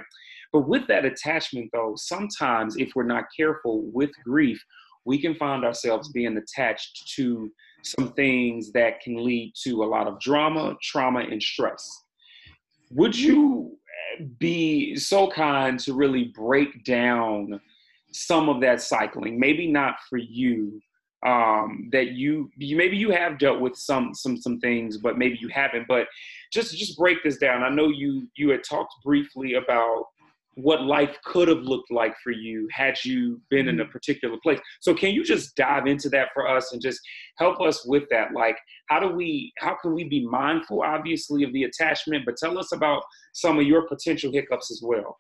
But 0.54 0.68
with 0.68 0.88
that 0.88 1.06
attachment, 1.06 1.70
though, 1.74 1.94
sometimes 1.98 2.78
if 2.78 2.92
we're 2.96 3.04
not 3.04 3.26
careful 3.36 3.84
with 3.94 4.12
grief, 4.24 4.62
we 5.06 5.22
can 5.22 5.36
find 5.36 5.64
ourselves 5.66 6.10
being 6.10 6.38
attached 6.38 7.14
to 7.16 7.52
some 7.84 8.14
things 8.14 8.72
that 8.74 9.02
can 9.02 9.24
lead 9.24 9.54
to 9.64 9.84
a 9.84 9.86
lot 9.86 10.08
of 10.08 10.20
drama, 10.20 10.76
trauma, 10.82 11.22
and 11.22 11.42
stress. 11.42 11.90
Would 12.92 13.18
you, 13.18 13.78
be 14.40 14.96
so 14.96 15.30
kind 15.30 15.80
to 15.80 15.94
really 15.94 16.26
break 16.36 16.84
down 16.84 17.60
some 18.12 18.50
of 18.50 18.62
that 18.62 18.82
cycling? 18.82 19.40
Maybe 19.40 19.68
not 19.68 19.96
for 20.10 20.18
you, 20.18 20.82
um, 21.26 21.90
that 21.92 22.12
you, 22.12 22.50
you 22.58 22.76
maybe 22.76 22.98
you 22.98 23.12
have 23.12 23.38
dealt 23.38 23.62
with 23.62 23.76
some 23.76 24.14
some 24.14 24.38
some 24.38 24.60
things, 24.60 24.98
but 24.98 25.18
maybe 25.18 25.38
you 25.40 25.50
haven't. 25.50 25.88
But 25.88 26.08
just 26.52 26.78
just 26.78 26.98
break 26.98 27.24
this 27.24 27.38
down. 27.38 27.64
I 27.64 27.70
know 27.70 27.90
you 27.90 28.28
you 28.36 28.50
had 28.50 28.64
talked 28.64 28.94
briefly 29.04 29.54
about 29.54 30.06
what 30.56 30.84
life 30.84 31.18
could 31.24 31.48
have 31.48 31.60
looked 31.60 31.92
like 31.92 32.14
for 32.24 32.32
you 32.32 32.68
had 32.72 32.96
you 33.06 33.40
been 33.50 33.68
in 33.68 33.80
a 33.80 33.84
mm-hmm. 33.84 33.92
particular 33.92 34.38
place. 34.44 34.60
So 34.82 34.94
can 34.94 35.12
you 35.12 35.24
just 35.24 35.56
dive 35.56 35.88
into 35.88 36.10
that 36.10 36.30
for 36.34 36.48
us 36.48 36.74
and 36.74 36.82
just 36.82 37.00
help 37.38 37.62
us 37.62 37.86
with 37.86 38.04
that? 38.12 38.34
Like 38.34 38.58
how 38.88 39.00
do 39.00 39.08
we 39.08 39.54
how 39.60 39.78
can 39.82 39.94
we 39.94 40.04
be 40.04 40.26
mindful 40.28 40.84
obviously 40.84 41.44
of 41.44 41.54
the 41.54 41.64
attachment, 41.64 42.26
but 42.26 42.38
tell 42.38 42.58
us 42.58 42.74
about 42.74 43.04
some 43.34 43.60
of 43.60 43.66
your 43.66 43.88
potential 43.88 44.32
hiccups 44.32 44.72
as 44.72 44.82
well. 44.84 45.18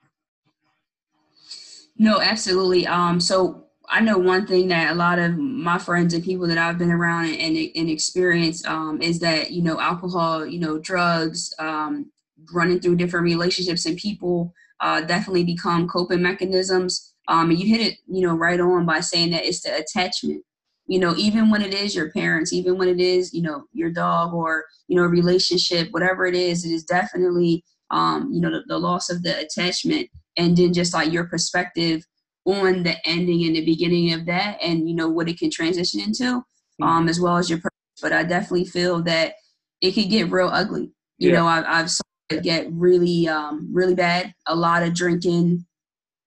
No, 1.98 2.20
absolutely. 2.20 2.86
Um 2.88 3.20
so 3.20 3.68
I 3.88 4.00
know 4.00 4.18
one 4.18 4.48
thing 4.48 4.70
that 4.70 4.92
a 4.92 4.96
lot 4.96 5.20
of 5.20 5.38
my 5.38 5.78
friends 5.78 6.14
and 6.14 6.24
people 6.24 6.48
that 6.48 6.58
I've 6.58 6.78
been 6.78 6.92
around 6.92 7.26
and, 7.26 7.36
and, 7.36 7.72
and 7.76 7.90
experienced 7.90 8.66
um, 8.66 9.02
is 9.02 9.20
that, 9.20 9.52
you 9.52 9.62
know, 9.62 9.82
alcohol, 9.82 10.46
you 10.46 10.60
know, 10.60 10.80
drugs, 10.80 11.54
um, 11.60 12.10
running 12.54 12.80
through 12.80 12.96
different 12.96 13.26
relationships 13.26 13.86
and 13.86 13.98
people 13.98 14.54
uh, 14.82 15.02
definitely 15.02 15.44
become 15.44 15.88
coping 15.88 16.22
mechanisms. 16.22 17.14
Um, 17.28 17.52
and 17.52 17.60
you 17.60 17.68
hit 17.68 17.86
it, 17.86 17.98
you 18.08 18.28
know, 18.28 18.34
right 18.34 18.60
on 18.60 18.86
by 18.86 19.00
saying 19.00 19.32
that 19.32 19.46
it's 19.46 19.62
the 19.62 19.76
attachment. 19.76 20.44
You 20.88 21.00
know, 21.00 21.16
even 21.16 21.50
when 21.50 21.62
it 21.62 21.74
is 21.74 21.96
your 21.96 22.12
parents, 22.12 22.52
even 22.52 22.78
when 22.78 22.90
it 22.90 23.00
is, 23.00 23.34
you 23.34 23.42
know, 23.42 23.64
your 23.72 23.92
dog 23.92 24.34
or 24.34 24.66
you 24.92 24.98
know, 24.98 25.04
a 25.04 25.08
relationship, 25.08 25.88
whatever 25.92 26.26
it 26.26 26.36
is, 26.36 26.66
it 26.66 26.72
is 26.72 26.84
definitely, 26.84 27.64
um, 27.92 28.30
you 28.34 28.42
know, 28.42 28.52
the, 28.52 28.64
the 28.68 28.78
loss 28.78 29.10
of 29.10 29.24
the 29.24 29.40
attachment, 29.40 30.10
and 30.36 30.58
then 30.58 30.74
just 30.74 30.94
like 30.94 31.14
your 31.14 31.24
perspective 31.26 32.04
on 32.44 32.84
the 32.84 32.96
ending 33.08 33.46
and 33.46 33.56
the 33.56 33.64
beginning 33.64 34.12
of 34.12 34.26
that, 34.26 34.58
and 34.62 34.90
you 34.90 34.96
know 34.96 35.08
what 35.08 35.30
it 35.30 35.40
can 35.40 35.50
transition 35.50 36.02
into, 36.02 36.24
mm-hmm. 36.24 36.84
um, 36.84 37.08
as 37.08 37.22
well 37.22 37.38
as 37.38 37.50
your. 37.50 37.60
Purpose. 37.60 37.72
But 38.02 38.12
I 38.12 38.24
definitely 38.24 38.66
feel 38.66 39.02
that 39.04 39.36
it 39.80 39.92
could 39.92 40.10
get 40.10 40.30
real 40.32 40.50
ugly. 40.52 40.92
You 41.20 41.30
yeah. 41.30 41.36
know, 41.36 41.48
I, 41.48 41.80
I've 41.80 41.92
get 42.40 42.72
really 42.72 43.28
um, 43.28 43.70
really 43.72 43.96
bad. 43.96 44.34
A 44.48 44.56
lot 44.56 44.84
of 44.84 44.94
drinking 44.94 45.66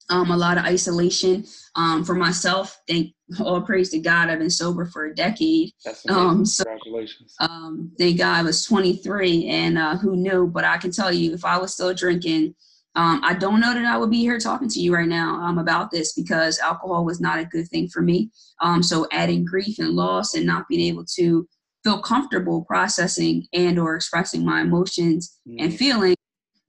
um, 0.09 0.31
a 0.31 0.37
lot 0.37 0.57
of 0.57 0.65
isolation 0.65 1.45
um, 1.75 2.03
for 2.03 2.15
myself. 2.15 2.79
Thank 2.87 3.15
all 3.39 3.61
praise 3.61 3.89
to 3.89 3.99
god 3.99 4.29
i've 4.29 4.39
been 4.39 4.49
sober 4.49 4.85
for 4.85 5.05
a 5.05 5.15
decade. 5.15 5.71
Um, 6.09 6.45
so, 6.45 6.63
congratulations. 6.63 7.35
um, 7.39 7.91
thank 7.97 8.19
god 8.19 8.37
i 8.37 8.43
was 8.43 8.63
23 8.65 9.47
and 9.47 9.77
uh, 9.77 9.97
who 9.97 10.15
knew? 10.15 10.47
But 10.47 10.63
i 10.63 10.77
can 10.77 10.91
tell 10.91 11.11
you 11.11 11.33
if 11.33 11.43
i 11.43 11.57
was 11.57 11.73
still 11.73 11.93
drinking 11.93 12.53
um, 12.95 13.21
i 13.23 13.33
don't 13.33 13.59
know 13.59 13.73
that 13.73 13.85
i 13.85 13.97
would 13.97 14.11
be 14.11 14.19
here 14.19 14.37
talking 14.37 14.69
to 14.69 14.79
you 14.79 14.93
right 14.93 15.07
now 15.07 15.35
um, 15.41 15.57
about 15.57 15.89
this 15.89 16.13
because 16.13 16.59
alcohol 16.59 17.03
was 17.03 17.19
not 17.19 17.39
a 17.39 17.45
good 17.45 17.67
thing 17.67 17.87
for 17.87 18.01
me. 18.01 18.29
Um, 18.61 18.83
so 18.83 19.07
adding 19.11 19.43
grief 19.43 19.79
and 19.79 19.89
loss 19.89 20.35
and 20.35 20.45
not 20.45 20.67
being 20.67 20.81
able 20.81 21.05
to 21.15 21.47
feel 21.85 22.01
comfortable 22.01 22.65
processing 22.65 23.45
and 23.53 23.77
or 23.77 23.95
expressing 23.95 24.43
my 24.43 24.61
emotions 24.61 25.39
mm. 25.47 25.55
and 25.59 25.77
feeling 25.77 26.15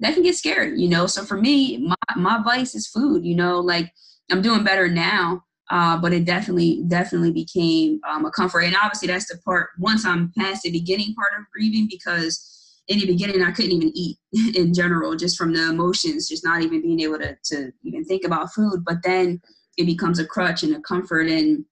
that 0.01 0.13
can 0.13 0.23
get 0.23 0.37
scary 0.37 0.79
you 0.79 0.89
know? 0.89 1.07
So 1.07 1.25
for 1.25 1.39
me 1.39 1.79
my, 1.79 1.97
my 2.17 2.43
vice 2.45 2.75
is 2.75 2.87
food 2.87 3.25
you 3.25 3.35
know? 3.35 3.59
Like 3.59 3.91
i'm 4.31 4.43
doing 4.43 4.63
better 4.63 4.89
now 4.89 5.43
uh, 5.71 5.99
but 5.99 6.13
it 6.13 6.25
definitely 6.25 6.85
definitely 6.87 7.33
became 7.33 7.99
um, 8.09 8.25
a 8.25 8.31
comfort. 8.31 8.61
And 8.61 8.77
obviously 8.81 9.09
that's 9.09 9.27
the 9.27 9.39
part 9.45 9.71
once 9.79 10.05
i'm 10.05 10.33
past 10.39 10.63
the 10.63 10.71
beginning 10.71 11.15
part 11.15 11.33
of 11.39 11.47
grieving 11.53 11.89
because 11.91 12.53
in 12.89 13.01
the 13.01 13.07
beginning 13.07 13.43
i 13.43 13.51
couldn't 13.51 13.73
even 13.73 13.91
eat 13.95 14.19
in 14.55 14.73
general 14.75 15.17
just 15.17 15.37
from 15.37 15.53
the 15.53 15.71
emotions 15.71 16.29
just 16.29 16.45
not 16.45 16.63
even 16.63 16.83
being 16.83 17.01
able 17.01 17.19
to, 17.19 17.37
to 17.45 17.73
even 17.85 18.05
think 18.05 18.25
about 18.25 18.53
food. 18.53 18.85
But 18.85 18.99
then 19.03 19.41
it 19.79 19.87
becomes 19.87 20.19
a 20.19 20.27
crutch 20.27 20.63
and 20.63 20.77
a 20.77 20.81
comfort 20.81 21.29
and 21.29 21.65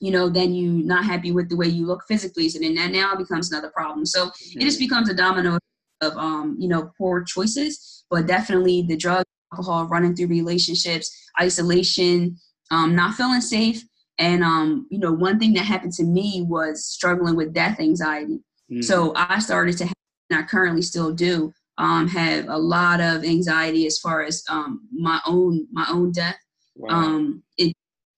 you 0.00 0.10
know, 0.10 0.28
then 0.28 0.54
you 0.54 0.70
not 0.70 1.04
happy 1.04 1.30
with 1.30 1.48
the 1.48 1.56
way 1.56 1.66
you 1.66 1.86
look 1.86 2.02
physically. 2.08 2.48
So 2.48 2.58
then 2.58 2.74
that 2.74 2.90
now 2.90 3.14
becomes 3.14 3.52
another 3.52 3.70
problem. 3.70 4.04
So 4.06 4.26
mm-hmm. 4.26 4.60
it 4.60 4.64
just 4.64 4.78
becomes 4.78 5.08
a 5.08 5.14
domino 5.14 5.58
of, 6.00 6.16
um, 6.16 6.56
you 6.58 6.68
know, 6.68 6.90
poor 6.98 7.22
choices, 7.22 8.04
but 8.10 8.26
definitely 8.26 8.82
the 8.82 8.96
drug, 8.96 9.24
alcohol, 9.52 9.86
running 9.86 10.16
through 10.16 10.28
relationships, 10.28 11.14
isolation, 11.40 12.36
um, 12.70 12.94
not 12.94 13.14
feeling 13.14 13.42
safe. 13.42 13.84
And, 14.18 14.42
um, 14.42 14.86
you 14.90 14.98
know, 14.98 15.12
one 15.12 15.38
thing 15.38 15.52
that 15.54 15.64
happened 15.64 15.92
to 15.94 16.04
me 16.04 16.44
was 16.48 16.84
struggling 16.86 17.36
with 17.36 17.52
death 17.52 17.78
anxiety. 17.78 18.40
Mm-hmm. 18.70 18.82
So 18.82 19.12
I 19.14 19.38
started 19.38 19.76
to 19.78 19.86
have, 19.86 19.94
and 20.30 20.40
I 20.40 20.42
currently 20.44 20.82
still 20.82 21.12
do, 21.12 21.52
um, 21.78 22.08
have 22.08 22.48
a 22.48 22.58
lot 22.58 23.00
of 23.00 23.24
anxiety 23.24 23.86
as 23.86 23.98
far 23.98 24.22
as 24.22 24.44
um, 24.48 24.86
my 24.92 25.20
own 25.26 25.66
my 25.72 25.86
own 25.90 26.12
death. 26.12 26.36
Wow. 26.76 26.90
Um, 26.90 27.42
it 27.58 27.74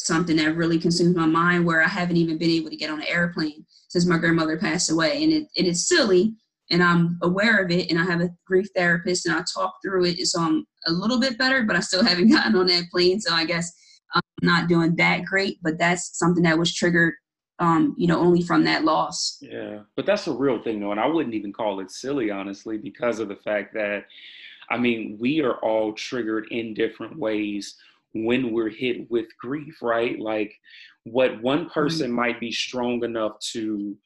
something 0.06 0.36
that 0.36 0.56
really 0.56 0.78
consumes 0.78 1.16
my 1.16 1.26
mind 1.26 1.64
where 1.64 1.82
I 1.82 1.88
haven't 1.88 2.16
even 2.16 2.38
been 2.38 2.50
able 2.50 2.70
to 2.70 2.76
get 2.76 2.90
on 2.90 3.00
an 3.00 3.08
airplane 3.08 3.64
since 3.88 4.06
my 4.06 4.18
grandmother 4.18 4.58
passed 4.58 4.90
away. 4.90 5.22
And 5.22 5.32
it, 5.32 5.48
it 5.54 5.66
is 5.66 5.88
silly 5.88 6.34
and 6.70 6.82
I'm 6.82 7.18
aware 7.22 7.62
of 7.62 7.70
it 7.70 7.90
and 7.90 7.98
I 8.00 8.04
have 8.04 8.20
a 8.20 8.30
grief 8.46 8.66
therapist 8.74 9.26
and 9.26 9.34
I 9.34 9.42
talk 9.54 9.74
through 9.84 10.06
it. 10.06 10.18
And 10.18 10.26
So 10.26 10.40
I'm 10.40 10.66
a 10.86 10.92
little 10.92 11.20
bit 11.20 11.38
better, 11.38 11.62
but 11.62 11.76
I 11.76 11.80
still 11.80 12.04
haven't 12.06 12.30
gotten 12.30 12.56
on 12.56 12.66
that 12.66 12.84
plane. 12.90 13.20
So 13.20 13.34
I 13.34 13.44
guess 13.44 13.72
I'm 14.14 14.22
not 14.42 14.68
doing 14.68 14.96
that 14.96 15.24
great, 15.24 15.58
but 15.62 15.78
that's 15.78 16.18
something 16.18 16.42
that 16.44 16.58
was 16.58 16.74
triggered 16.74 17.14
um, 17.58 17.94
you 17.96 18.08
know, 18.08 18.18
only 18.18 18.42
from 18.42 18.64
that 18.64 18.84
loss. 18.84 19.38
Yeah, 19.40 19.80
but 19.94 20.04
that's 20.04 20.26
a 20.26 20.32
real 20.32 20.60
thing 20.60 20.80
though. 20.80 20.90
And 20.90 20.98
I 20.98 21.06
wouldn't 21.06 21.34
even 21.34 21.52
call 21.52 21.78
it 21.78 21.92
silly, 21.92 22.30
honestly, 22.30 22.76
because 22.76 23.20
of 23.20 23.28
the 23.28 23.36
fact 23.36 23.72
that, 23.74 24.06
I 24.68 24.78
mean, 24.78 25.16
we 25.20 25.42
are 25.42 25.54
all 25.56 25.92
triggered 25.92 26.48
in 26.50 26.74
different 26.74 27.16
ways 27.16 27.76
when 28.14 28.52
we're 28.52 28.70
hit 28.70 29.10
with 29.10 29.26
grief, 29.40 29.78
right? 29.82 30.18
Like 30.18 30.52
what 31.04 31.42
one 31.42 31.68
person 31.70 32.08
mm-hmm. 32.08 32.16
might 32.16 32.40
be 32.40 32.52
strong 32.52 33.04
enough 33.04 33.38
to 33.52 33.96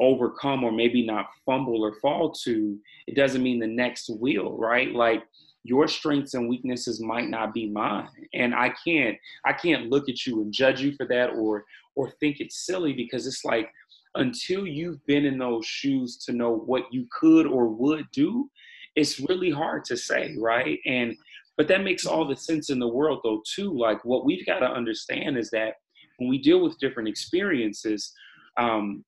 overcome 0.00 0.64
or 0.64 0.72
maybe 0.72 1.04
not 1.04 1.26
fumble 1.44 1.82
or 1.82 1.94
fall 2.00 2.32
to, 2.44 2.78
it 3.06 3.16
doesn't 3.16 3.42
mean 3.42 3.58
the 3.58 3.66
next 3.66 4.08
will, 4.08 4.56
right? 4.56 4.92
Like 4.92 5.22
your 5.64 5.86
strengths 5.86 6.34
and 6.34 6.48
weaknesses 6.48 7.00
might 7.00 7.28
not 7.28 7.54
be 7.54 7.68
mine. 7.70 8.08
And 8.34 8.54
I 8.54 8.72
can't 8.84 9.16
I 9.44 9.52
can't 9.52 9.90
look 9.90 10.08
at 10.08 10.26
you 10.26 10.42
and 10.42 10.52
judge 10.52 10.80
you 10.80 10.94
for 10.96 11.06
that 11.06 11.30
or 11.30 11.64
or 11.94 12.10
think 12.20 12.40
it's 12.40 12.66
silly 12.66 12.92
because 12.92 13.26
it's 13.26 13.44
like 13.44 13.70
until 14.14 14.66
you've 14.66 15.04
been 15.06 15.24
in 15.24 15.38
those 15.38 15.64
shoes 15.64 16.16
to 16.18 16.32
know 16.32 16.54
what 16.54 16.84
you 16.92 17.06
could 17.18 17.46
or 17.46 17.68
would 17.68 18.06
do, 18.12 18.50
it's 18.94 19.20
really 19.20 19.50
hard 19.50 19.84
to 19.86 19.96
say, 19.96 20.36
right? 20.38 20.78
And 20.84 21.16
but 21.56 21.68
that 21.68 21.84
makes 21.84 22.06
all 22.06 22.26
the 22.26 22.36
sense 22.36 22.70
in 22.70 22.78
the 22.78 22.88
world, 22.88 23.20
though, 23.22 23.42
too. 23.54 23.76
Like, 23.76 24.04
what 24.04 24.24
we've 24.24 24.46
got 24.46 24.60
to 24.60 24.66
understand 24.66 25.36
is 25.36 25.50
that 25.50 25.74
when 26.18 26.28
we 26.28 26.38
deal 26.38 26.62
with 26.62 26.78
different 26.78 27.08
experiences, 27.08 28.12
um, 28.56 29.04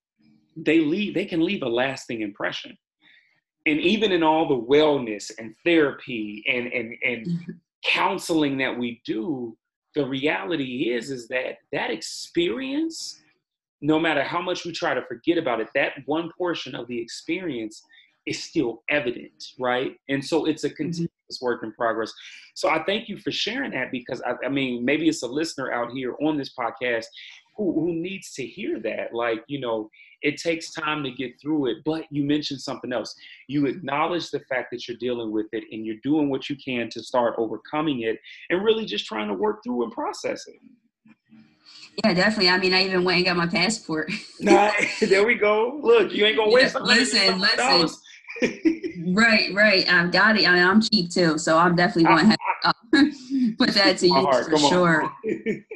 they 0.56 0.80
leave, 0.80 1.14
they 1.14 1.24
can 1.24 1.44
leave 1.44 1.62
a 1.62 1.68
lasting 1.68 2.20
impression. 2.20 2.76
And 3.66 3.80
even 3.80 4.12
in 4.12 4.22
all 4.22 4.46
the 4.46 4.60
wellness 4.60 5.30
and 5.38 5.54
therapy 5.64 6.44
and 6.46 6.66
and 6.66 6.94
and 7.02 7.26
mm-hmm. 7.26 7.52
counseling 7.84 8.58
that 8.58 8.78
we 8.78 9.00
do, 9.06 9.56
the 9.94 10.06
reality 10.06 10.90
is 10.90 11.10
is 11.10 11.28
that 11.28 11.58
that 11.72 11.90
experience, 11.90 13.22
no 13.80 13.98
matter 13.98 14.22
how 14.22 14.42
much 14.42 14.66
we 14.66 14.72
try 14.72 14.92
to 14.92 15.02
forget 15.06 15.38
about 15.38 15.60
it, 15.60 15.68
that 15.74 15.92
one 16.04 16.30
portion 16.36 16.74
of 16.74 16.86
the 16.88 17.00
experience 17.00 17.82
is 18.26 18.43
still 18.43 18.83
evident, 18.88 19.52
right? 19.59 19.93
And 20.09 20.25
so 20.25 20.47
it's 20.47 20.64
a 20.64 20.69
mm-hmm. 20.69 20.76
continuous 20.76 21.40
work 21.40 21.62
in 21.62 21.73
progress. 21.73 22.12
So 22.54 22.69
I 22.69 22.83
thank 22.85 23.09
you 23.09 23.19
for 23.19 23.31
sharing 23.31 23.73
that 23.73 23.90
because 23.90 24.23
I, 24.23 24.47
I 24.47 24.49
mean, 24.49 24.85
maybe 24.85 25.09
it's 25.09 25.23
a 25.23 25.28
listener 25.28 25.73
out 25.73 25.93
here 25.93 26.14
on 26.23 26.38
this 26.38 26.52
podcast 26.59 27.07
who, 27.57 27.73
who 27.73 27.93
needs 27.93 28.33
to 28.35 28.47
hear 28.47 28.81
that. 28.81 29.14
Like, 29.14 29.45
you 29.47 29.61
know, 29.61 29.90
it 30.23 30.38
takes 30.38 30.73
time 30.73 31.02
to 31.04 31.11
get 31.11 31.38
through 31.40 31.66
it, 31.66 31.78
but 31.85 32.04
you 32.11 32.25
mentioned 32.25 32.61
something 32.61 32.93
else. 32.93 33.14
You 33.47 33.66
acknowledge 33.66 34.31
the 34.31 34.40
fact 34.40 34.69
that 34.73 34.88
you're 34.88 34.97
dealing 34.97 35.31
with 35.31 35.47
it 35.52 35.64
and 35.71 35.85
you're 35.85 36.00
doing 36.02 36.31
what 36.31 36.49
you 36.49 36.57
can 36.57 36.88
to 36.90 37.02
start 37.02 37.35
overcoming 37.37 38.02
it 38.02 38.19
and 38.49 38.64
really 38.64 38.87
just 38.87 39.07
trying 39.07 39.28
to 39.28 39.35
work 39.35 39.62
through 39.62 39.85
and 39.85 39.93
process 39.93 40.47
it. 40.47 40.57
Yeah, 42.04 42.12
definitely. 42.12 42.49
I 42.49 42.59
mean, 42.59 42.75
I 42.75 42.85
even 42.85 43.04
went 43.04 43.19
and 43.19 43.26
got 43.26 43.37
my 43.37 43.47
passport. 43.47 44.11
nah, 44.40 44.73
there 45.00 45.25
we 45.25 45.35
go. 45.37 45.78
Look, 45.81 46.12
you 46.12 46.25
ain't 46.25 46.37
gonna 46.37 46.50
waste. 46.50 46.75
Yeah, 46.75 46.81
listen, 46.81 47.38
listen 47.38 47.88
right, 49.14 49.55
right. 49.55 49.91
I've 49.93 50.12
got 50.12 50.37
it. 50.38 50.49
I 50.49 50.55
mean, 50.55 50.64
I'm 50.64 50.81
cheap 50.81 51.11
too, 51.11 51.38
so 51.38 51.59
I'm 51.59 51.76
definitely 51.76 52.05
going 52.05 52.31
to 52.31 52.37
have 52.62 52.75
to 52.93 53.55
put 53.59 53.71
that 53.71 53.99
to 53.99 54.07
use 54.07 54.49
for 54.49 54.59
sure. 54.59 55.12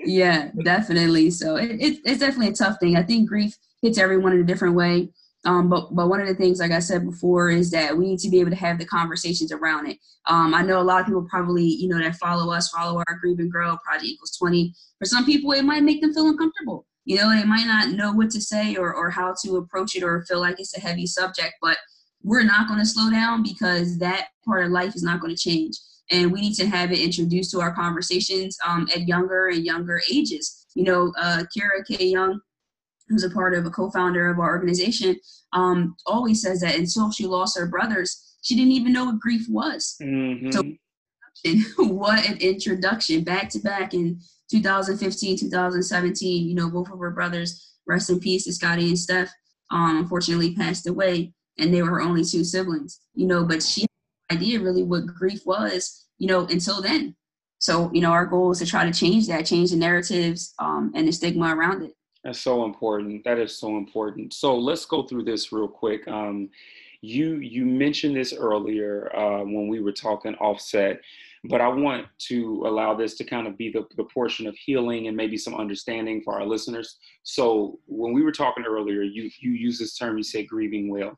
yeah, 0.04 0.50
definitely. 0.64 1.30
So 1.30 1.56
it, 1.56 1.70
it, 1.72 1.98
it's 2.04 2.20
definitely 2.20 2.48
a 2.48 2.52
tough 2.52 2.76
thing. 2.80 2.96
I 2.96 3.02
think 3.02 3.28
grief 3.28 3.56
hits 3.82 3.98
everyone 3.98 4.32
in 4.32 4.40
a 4.40 4.44
different 4.44 4.74
way. 4.74 5.10
Um, 5.44 5.68
but 5.68 5.94
but 5.94 6.08
one 6.08 6.20
of 6.20 6.26
the 6.26 6.34
things, 6.34 6.58
like 6.58 6.72
I 6.72 6.80
said 6.80 7.04
before, 7.06 7.50
is 7.50 7.70
that 7.70 7.96
we 7.96 8.06
need 8.06 8.18
to 8.20 8.28
be 8.28 8.40
able 8.40 8.50
to 8.50 8.56
have 8.56 8.78
the 8.78 8.84
conversations 8.84 9.52
around 9.52 9.86
it. 9.86 9.98
Um, 10.26 10.52
I 10.52 10.62
know 10.62 10.80
a 10.80 10.82
lot 10.82 11.00
of 11.00 11.06
people 11.06 11.26
probably, 11.30 11.64
you 11.64 11.88
know, 11.88 11.98
that 11.98 12.16
follow 12.16 12.52
us, 12.52 12.68
follow 12.68 12.98
our 12.98 13.18
Grieve 13.20 13.38
and 13.38 13.50
Grow 13.50 13.76
Project 13.84 14.04
Equals 14.04 14.36
Twenty. 14.36 14.74
For 14.98 15.04
some 15.04 15.24
people, 15.24 15.52
it 15.52 15.64
might 15.64 15.84
make 15.84 16.00
them 16.00 16.12
feel 16.12 16.28
uncomfortable. 16.28 16.86
You 17.04 17.16
know, 17.16 17.30
they 17.30 17.44
might 17.44 17.66
not 17.66 17.90
know 17.90 18.12
what 18.12 18.30
to 18.30 18.40
say 18.40 18.76
or 18.76 18.92
or 18.92 19.10
how 19.10 19.34
to 19.44 19.56
approach 19.56 19.94
it, 19.94 20.02
or 20.02 20.24
feel 20.24 20.40
like 20.40 20.58
it's 20.58 20.76
a 20.76 20.80
heavy 20.80 21.06
subject. 21.06 21.54
But 21.62 21.78
we're 22.22 22.44
not 22.44 22.68
going 22.68 22.80
to 22.80 22.86
slow 22.86 23.10
down 23.10 23.42
because 23.42 23.98
that 23.98 24.28
part 24.44 24.64
of 24.64 24.72
life 24.72 24.94
is 24.94 25.02
not 25.02 25.20
going 25.20 25.34
to 25.34 25.40
change. 25.40 25.76
and 26.10 26.32
we 26.32 26.40
need 26.40 26.54
to 26.54 26.66
have 26.66 26.90
it 26.90 26.98
introduced 26.98 27.50
to 27.50 27.60
our 27.60 27.74
conversations 27.74 28.56
um, 28.66 28.88
at 28.94 29.06
younger 29.06 29.48
and 29.48 29.64
younger 29.64 30.00
ages. 30.10 30.66
You 30.74 30.84
know, 30.84 31.12
uh, 31.18 31.44
Kira 31.54 31.86
K. 31.86 32.06
Young, 32.06 32.40
who's 33.08 33.24
a 33.24 33.30
part 33.30 33.54
of 33.54 33.66
a 33.66 33.70
co-founder 33.70 34.30
of 34.30 34.38
our 34.38 34.48
organization, 34.48 35.16
um, 35.52 35.96
always 36.06 36.40
says 36.40 36.60
that 36.60 36.76
until 36.76 37.10
she 37.10 37.26
lost 37.26 37.58
her 37.58 37.66
brothers, 37.66 38.36
she 38.42 38.56
didn't 38.56 38.72
even 38.72 38.92
know 38.92 39.06
what 39.06 39.20
grief 39.20 39.46
was. 39.50 39.96
Mm-hmm. 40.02 40.50
So, 40.50 40.62
what 41.84 42.26
an 42.26 42.38
introduction! 42.38 43.22
Back 43.22 43.50
to 43.50 43.58
back 43.60 43.92
in 43.92 44.20
2015, 44.50 45.38
2017. 45.38 46.48
You 46.48 46.54
know, 46.54 46.70
both 46.70 46.90
of 46.90 46.98
her 46.98 47.10
brothers, 47.10 47.74
rest 47.86 48.10
in 48.10 48.18
peace, 48.18 48.44
Scotty 48.46 48.88
and 48.88 48.98
Steph, 48.98 49.30
um, 49.70 49.98
unfortunately 49.98 50.54
passed 50.54 50.86
away, 50.86 51.32
and 51.58 51.72
they 51.72 51.82
were 51.82 51.90
her 51.90 52.00
only 52.00 52.24
two 52.24 52.44
siblings. 52.44 53.00
You 53.14 53.26
know, 53.26 53.44
but 53.44 53.62
she 53.62 53.82
had 53.82 53.88
no 54.30 54.36
idea 54.36 54.60
really 54.60 54.82
what 54.82 55.06
grief 55.06 55.44
was. 55.46 56.06
You 56.18 56.28
know, 56.28 56.46
until 56.46 56.82
then. 56.82 57.14
So, 57.60 57.90
you 57.92 58.00
know, 58.00 58.10
our 58.10 58.26
goal 58.26 58.52
is 58.52 58.58
to 58.60 58.66
try 58.66 58.84
to 58.84 58.92
change 58.92 59.26
that, 59.26 59.46
change 59.46 59.70
the 59.70 59.76
narratives 59.76 60.54
um, 60.58 60.92
and 60.94 61.08
the 61.08 61.12
stigma 61.12 61.54
around 61.54 61.82
it. 61.82 61.94
That's 62.22 62.40
so 62.40 62.64
important. 62.64 63.24
That 63.24 63.38
is 63.38 63.56
so 63.56 63.76
important. 63.76 64.32
So 64.32 64.56
let's 64.56 64.84
go 64.84 65.02
through 65.02 65.24
this 65.24 65.52
real 65.52 65.68
quick. 65.68 66.06
Um, 66.08 66.50
you 67.00 67.36
you 67.36 67.64
mentioned 67.64 68.16
this 68.16 68.32
earlier 68.32 69.14
uh, 69.16 69.44
when 69.44 69.68
we 69.68 69.80
were 69.80 69.92
talking 69.92 70.34
offset, 70.36 71.00
but 71.44 71.60
I 71.60 71.68
want 71.68 72.06
to 72.28 72.64
allow 72.66 72.94
this 72.94 73.16
to 73.16 73.24
kind 73.24 73.46
of 73.46 73.56
be 73.56 73.70
the, 73.70 73.84
the 73.96 74.04
portion 74.04 74.46
of 74.46 74.56
healing 74.56 75.06
and 75.06 75.16
maybe 75.16 75.36
some 75.36 75.54
understanding 75.54 76.22
for 76.22 76.34
our 76.34 76.46
listeners. 76.46 76.98
So 77.22 77.78
when 77.86 78.12
we 78.12 78.22
were 78.22 78.32
talking 78.32 78.64
earlier, 78.64 79.02
you 79.02 79.30
you 79.40 79.52
use 79.52 79.78
this 79.78 79.96
term. 79.96 80.16
You 80.16 80.24
said 80.24 80.48
grieving 80.48 80.90
well. 80.90 81.16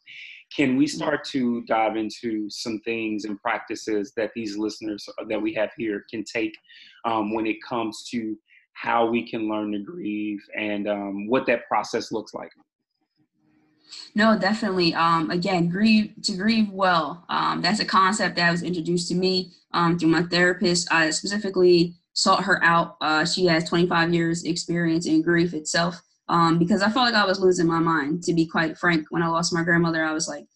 Can 0.55 0.77
we 0.77 0.87
start 0.87 1.25
to 1.27 1.63
dive 1.63 1.97
into 1.97 2.51
some 2.51 2.81
things 2.81 3.25
and 3.25 3.41
practices 3.41 4.13
that 4.17 4.33
these 4.35 4.57
listeners 4.57 5.09
that 5.29 5.41
we 5.41 5.55
have 5.55 5.71
here 5.77 6.05
can 6.11 6.25
take 6.25 6.57
um, 7.05 7.33
when 7.33 7.47
it 7.47 7.63
comes 7.63 8.09
to 8.11 8.37
how 8.73 9.07
we 9.07 9.29
can 9.29 9.49
learn 9.49 9.73
to 9.73 9.79
grieve 9.79 10.41
and 10.57 10.89
um, 10.89 11.29
what 11.29 11.47
that 11.47 11.69
process 11.69 12.11
looks 12.11 12.35
like? 12.35 12.51
No, 14.15 14.39
definitely. 14.39 14.95
Um, 14.95 15.31
again, 15.31 15.69
grieve 15.69 16.13
to 16.25 16.37
grieve 16.37 16.71
well. 16.71 17.25
Um, 17.29 17.63
that's 17.63 17.81
a 17.81 17.85
concept 17.85 18.37
that 18.37 18.51
was 18.51 18.63
introduced 18.63 19.09
to 19.09 19.15
me 19.15 19.53
um, 19.73 19.99
through 19.99 20.09
my 20.09 20.23
therapist. 20.25 20.93
I 20.93 21.11
specifically 21.11 21.95
sought 22.13 22.45
her 22.45 22.63
out. 22.63 22.97
Uh, 23.01 23.25
she 23.25 23.47
has 23.47 23.69
25 23.69 24.13
years 24.13 24.45
experience 24.45 25.07
in 25.07 25.23
grief 25.23 25.55
itself 25.55 26.03
um, 26.29 26.59
because 26.59 26.83
I 26.83 26.91
felt 26.91 27.07
like 27.07 27.15
I 27.15 27.27
was 27.27 27.41
losing 27.41 27.67
my 27.67 27.79
mind. 27.79 28.23
To 28.25 28.35
be 28.35 28.47
quite 28.47 28.77
frank, 28.79 29.07
when 29.11 29.23
I 29.23 29.29
lost 29.29 29.55
my 29.55 29.63
grandmother, 29.63 30.05
I 30.05 30.13
was 30.13 30.29
like, 30.29 30.47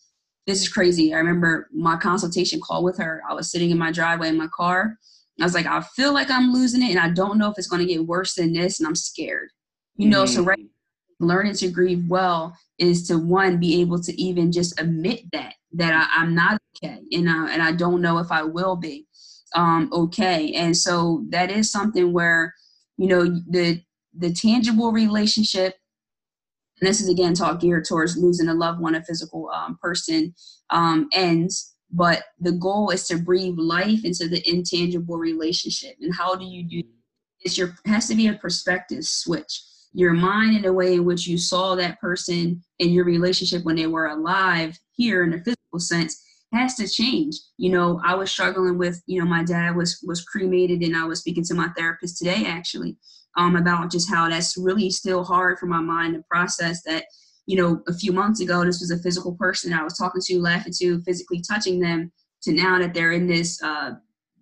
"This 0.47 0.63
is 0.63 0.69
crazy." 0.69 1.15
I 1.15 1.19
remember 1.19 1.69
my 1.73 1.97
consultation 1.97 2.61
call 2.61 2.85
with 2.85 2.99
her. 2.99 3.23
I 3.29 3.35
was 3.35 3.51
sitting 3.51 3.71
in 3.71 3.79
my 3.79 3.93
driveway 3.93 4.29
in 4.29 4.39
my 4.39 4.49
car. 4.55 4.99
I 5.41 5.45
was 5.45 5.55
like, 5.55 5.67
I 5.67 5.81
feel 5.97 6.15
like 6.15 6.31
I'm 6.31 6.53
losing 6.53 6.83
it, 6.83 6.91
and 6.91 7.01
I 7.01 7.11
don't 7.11 7.39
know 7.39 7.51
if 7.51 7.59
it's 7.59 7.67
going 7.67 7.87
to 7.87 7.93
get 7.93 8.07
worse 8.07 8.35
than 8.35 8.53
this, 8.53 8.79
and 8.79 8.87
I'm 8.87 8.95
scared. 8.95 9.49
You 9.97 10.09
know, 10.09 10.25
mm-hmm. 10.25 10.35
so 10.35 10.43
right 10.43 10.67
learning 11.21 11.55
to 11.55 11.71
grieve 11.71 12.05
well 12.09 12.57
is 12.79 13.07
to 13.09 13.19
one 13.19 13.59
be 13.59 13.81
able 13.81 14.01
to 14.03 14.21
even 14.21 14.51
just 14.51 14.79
admit 14.81 15.21
that 15.33 15.55
that 15.73 16.09
I, 16.17 16.23
am 16.23 16.35
not 16.35 16.59
okay 16.77 17.01
and 17.13 17.29
I, 17.29 17.53
and 17.53 17.63
I 17.63 17.73
don't 17.73 18.01
know 18.01 18.19
if 18.19 18.31
I 18.31 18.43
will 18.43 18.77
be 18.77 19.07
um, 19.55 19.89
okay. 19.93 20.53
And 20.55 20.77
so 20.77 21.25
that 21.31 21.51
is 21.51 21.71
something 21.71 22.13
where 22.13 22.55
you 22.97 23.07
know 23.07 23.25
the 23.49 23.81
the 24.17 24.33
tangible 24.33 24.93
relationship 24.93 25.75
and 26.81 26.89
this 26.89 27.01
is 27.01 27.09
again 27.09 27.35
talk 27.35 27.61
geared 27.61 27.85
towards 27.85 28.17
losing 28.17 28.49
a 28.49 28.55
loved 28.55 28.81
one 28.81 28.95
a 28.95 29.03
physical 29.03 29.51
um, 29.51 29.77
person 29.83 30.33
um, 30.71 31.09
ends 31.13 31.75
but 31.95 32.25
the 32.41 32.53
goal 32.53 32.91
is 32.91 33.07
to 33.07 33.19
breathe 33.19 33.57
life 33.57 34.05
into 34.05 34.27
the 34.29 34.43
intangible 34.51 35.17
relationship. 35.17 35.95
And 36.01 36.13
how 36.15 36.35
do 36.35 36.45
you 36.45 36.65
do 36.65 36.83
it's 37.41 37.57
your 37.59 37.77
has 37.87 38.09
to 38.09 38.15
be 38.15 38.27
a 38.29 38.35
perspective 38.35 39.05
switch 39.05 39.63
your 39.95 40.13
mind 40.13 40.57
in 40.57 40.63
the 40.63 40.73
way 40.73 40.95
in 40.95 41.05
which 41.05 41.27
you 41.27 41.39
saw 41.39 41.75
that 41.77 42.01
person 42.01 42.63
in 42.81 42.91
your 42.91 43.05
relationship 43.05 43.65
when 43.65 43.77
they 43.77 43.87
were 43.87 44.09
alive 44.09 44.77
here 44.97 45.25
in 45.25 45.33
a 45.33 45.39
physical 45.39 45.79
sense 45.79 46.21
has 46.53 46.75
to 46.75 46.89
change. 46.89 47.37
You 47.57 47.71
know 47.71 48.01
i 48.05 48.15
was 48.15 48.31
struggling 48.31 48.79
with 48.79 49.03
you 49.07 49.21
know 49.21 49.29
my 49.29 49.45
dad 49.45 49.77
was 49.77 50.03
was 50.07 50.25
cremated 50.25 50.83
and 50.83 50.97
i 50.97 51.05
was 51.05 51.21
speaking 51.21 51.45
to 51.45 51.55
my 51.55 51.69
therapist 51.77 52.19
today 52.19 52.45
actually 52.47 52.97
um, 53.37 53.57
about 53.57 53.91
just 53.91 54.11
how 54.11 54.29
that's 54.29 54.57
really 54.57 54.91
still 54.91 55.25
hard 55.25 55.59
for 55.59 55.67
my 55.67 55.81
mind 55.81 56.15
to 56.15 56.23
process 56.31 56.83
that 56.85 57.05
you 57.47 57.57
know 57.57 57.83
a 57.89 57.95
few 57.95 58.13
months 58.13 58.41
ago 58.41 58.65
this 58.65 58.81
was 58.81 58.91
a 58.91 58.99
physical 58.99 59.35
person 59.35 59.73
i 59.73 59.83
was 59.83 59.97
talking 59.97 60.21
to 60.25 60.41
laughing 60.41 60.73
to 60.79 61.01
physically 61.03 61.43
touching 61.49 61.79
them 61.81 62.13
to 62.43 62.53
now 62.53 62.79
that 62.79 62.95
they're 62.95 63.13
in 63.13 63.27
this 63.27 63.63
uh, 63.63 63.93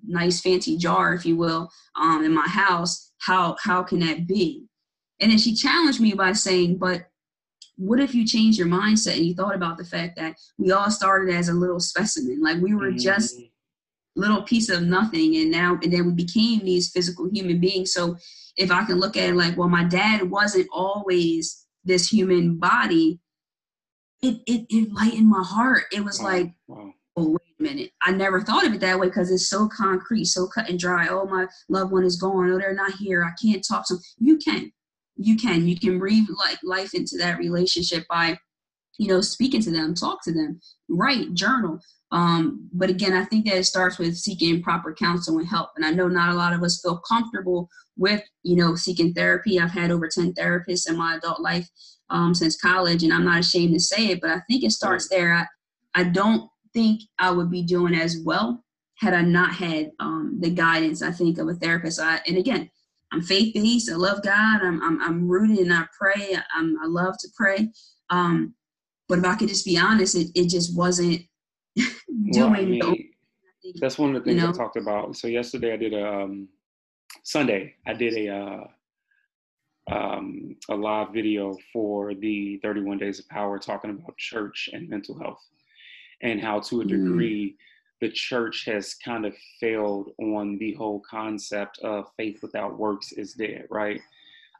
nice 0.06 0.40
fancy 0.40 0.76
jar 0.76 1.14
if 1.14 1.24
you 1.24 1.36
will 1.36 1.70
um, 1.96 2.24
in 2.24 2.34
my 2.34 2.48
house 2.48 3.12
how 3.18 3.56
how 3.62 3.82
can 3.82 4.00
that 4.00 4.26
be 4.26 4.66
and 5.20 5.30
then 5.30 5.38
she 5.38 5.54
challenged 5.54 6.00
me 6.00 6.14
by 6.14 6.32
saying, 6.32 6.78
but 6.78 7.08
what 7.76 8.00
if 8.00 8.14
you 8.14 8.26
change 8.26 8.58
your 8.58 8.66
mindset 8.66 9.16
and 9.16 9.26
you 9.26 9.34
thought 9.34 9.54
about 9.54 9.78
the 9.78 9.84
fact 9.84 10.16
that 10.16 10.36
we 10.58 10.72
all 10.72 10.90
started 10.90 11.34
as 11.34 11.48
a 11.48 11.54
little 11.54 11.80
specimen, 11.80 12.42
like 12.42 12.60
we 12.60 12.74
were 12.74 12.88
mm-hmm. 12.88 12.98
just 12.98 13.40
little 14.14 14.42
piece 14.42 14.68
of 14.68 14.82
nothing 14.82 15.36
and 15.36 15.50
now 15.50 15.78
and 15.82 15.92
then 15.92 16.06
we 16.06 16.12
became 16.12 16.60
these 16.60 16.90
physical 16.90 17.28
human 17.32 17.60
beings. 17.60 17.92
So 17.92 18.16
if 18.56 18.70
I 18.70 18.84
can 18.84 19.00
look 19.00 19.16
at 19.16 19.30
it 19.30 19.36
like, 19.36 19.56
well, 19.56 19.68
my 19.68 19.84
dad 19.84 20.30
wasn't 20.30 20.68
always 20.72 21.66
this 21.84 22.08
human 22.08 22.58
body, 22.58 23.20
it 24.22 24.40
it, 24.46 24.66
it 24.68 24.92
lightened 24.92 25.28
my 25.28 25.42
heart. 25.42 25.84
It 25.92 26.04
was 26.04 26.20
wow. 26.20 26.26
like, 26.26 26.52
wow. 26.68 26.92
oh 27.16 27.30
wait 27.30 27.54
a 27.58 27.62
minute. 27.62 27.90
I 28.02 28.12
never 28.12 28.42
thought 28.42 28.66
of 28.66 28.74
it 28.74 28.80
that 28.80 29.00
way 29.00 29.06
because 29.08 29.30
it's 29.30 29.48
so 29.48 29.68
concrete, 29.68 30.26
so 30.26 30.46
cut 30.46 30.68
and 30.68 30.78
dry. 30.78 31.08
Oh, 31.08 31.24
my 31.24 31.46
loved 31.68 31.92
one 31.92 32.04
is 32.04 32.16
gone. 32.16 32.50
Oh, 32.50 32.58
they're 32.58 32.74
not 32.74 32.92
here. 32.92 33.24
I 33.24 33.32
can't 33.42 33.66
talk 33.66 33.86
to 33.88 33.94
them. 33.94 34.02
You 34.18 34.36
can 34.36 34.72
you 35.16 35.36
can 35.36 35.66
you 35.66 35.78
can 35.78 35.98
breathe 35.98 36.26
like 36.38 36.58
life 36.62 36.94
into 36.94 37.16
that 37.18 37.38
relationship 37.38 38.04
by 38.08 38.38
you 38.98 39.08
know 39.08 39.20
speaking 39.20 39.60
to 39.62 39.70
them 39.70 39.94
talk 39.94 40.22
to 40.22 40.32
them 40.32 40.60
write 40.88 41.32
journal. 41.34 41.78
Um, 42.10 42.68
but 42.74 42.90
again 42.90 43.14
i 43.14 43.24
think 43.24 43.46
that 43.46 43.56
it 43.56 43.64
starts 43.64 43.98
with 43.98 44.16
seeking 44.16 44.62
proper 44.62 44.92
counsel 44.94 45.38
and 45.38 45.48
help. 45.48 45.70
And 45.76 45.84
i 45.84 45.90
know 45.90 46.08
not 46.08 46.30
a 46.30 46.36
lot 46.36 46.52
of 46.52 46.62
us 46.62 46.80
feel 46.82 47.00
comfortable 47.08 47.68
with 47.96 48.22
you 48.42 48.56
know 48.56 48.74
seeking 48.74 49.12
therapy. 49.12 49.58
I've 49.58 49.70
had 49.70 49.90
over 49.90 50.08
10 50.08 50.34
therapists 50.34 50.88
in 50.88 50.96
my 50.96 51.16
adult 51.16 51.40
life 51.40 51.68
um, 52.10 52.34
since 52.34 52.60
college 52.60 53.02
and 53.02 53.12
i'm 53.12 53.24
not 53.24 53.40
ashamed 53.40 53.74
to 53.74 53.80
say 53.80 54.08
it 54.08 54.20
but 54.20 54.30
i 54.30 54.40
think 54.48 54.64
it 54.64 54.72
starts 54.72 55.08
there. 55.08 55.32
I, 55.34 55.46
I 55.94 56.04
don't 56.04 56.48
think 56.72 57.02
i 57.18 57.30
would 57.30 57.50
be 57.50 57.62
doing 57.62 57.94
as 57.94 58.18
well 58.24 58.62
had 58.96 59.14
i 59.14 59.22
not 59.22 59.54
had 59.54 59.90
um, 60.00 60.38
the 60.40 60.50
guidance 60.50 61.02
i 61.02 61.10
think 61.10 61.38
of 61.38 61.48
a 61.48 61.54
therapist. 61.54 62.00
I, 62.00 62.20
and 62.26 62.36
again 62.36 62.70
I'm 63.12 63.22
faith 63.22 63.54
based. 63.54 63.90
I 63.90 63.96
love 63.96 64.22
God. 64.22 64.62
I'm, 64.62 64.82
I'm, 64.82 65.00
I'm 65.02 65.28
rooted 65.28 65.58
and 65.58 65.72
I 65.72 65.84
pray. 65.96 66.36
I'm, 66.54 66.76
I 66.82 66.86
love 66.86 67.16
to 67.18 67.28
pray. 67.36 67.70
Um, 68.10 68.54
but 69.08 69.18
if 69.18 69.24
I 69.24 69.34
could 69.34 69.48
just 69.48 69.66
be 69.66 69.78
honest, 69.78 70.14
it, 70.14 70.28
it 70.34 70.48
just 70.48 70.76
wasn't 70.76 71.20
doing 71.76 71.90
well, 72.32 72.54
I 72.54 72.62
mean, 72.62 73.10
That's 73.80 73.98
one 73.98 74.14
of 74.14 74.22
the 74.22 74.24
things 74.24 74.40
you 74.40 74.46
know? 74.46 74.52
I 74.52 74.56
talked 74.56 74.76
about. 74.76 75.16
So 75.16 75.28
yesterday 75.28 75.74
I 75.74 75.76
did 75.76 75.92
a, 75.92 76.06
um, 76.06 76.48
Sunday, 77.22 77.74
I 77.86 77.92
did 77.92 78.14
a, 78.14 78.28
uh, 78.34 78.64
um, 79.94 80.56
a 80.70 80.74
live 80.74 81.12
video 81.12 81.56
for 81.72 82.14
the 82.14 82.58
31 82.62 82.98
Days 82.98 83.18
of 83.18 83.28
Power 83.28 83.58
talking 83.58 83.90
about 83.90 84.16
church 84.16 84.70
and 84.72 84.88
mental 84.88 85.18
health 85.18 85.42
and 86.22 86.40
how 86.40 86.60
to 86.60 86.80
a 86.80 86.84
mm. 86.84 86.88
degree 86.88 87.50
mm 87.50 87.56
the 88.02 88.10
church 88.10 88.64
has 88.66 88.94
kind 88.94 89.24
of 89.24 89.32
failed 89.60 90.10
on 90.20 90.58
the 90.58 90.74
whole 90.74 91.00
concept 91.08 91.78
of 91.84 92.10
faith 92.16 92.40
without 92.42 92.76
works 92.76 93.12
is 93.12 93.32
dead, 93.32 93.64
right? 93.70 94.00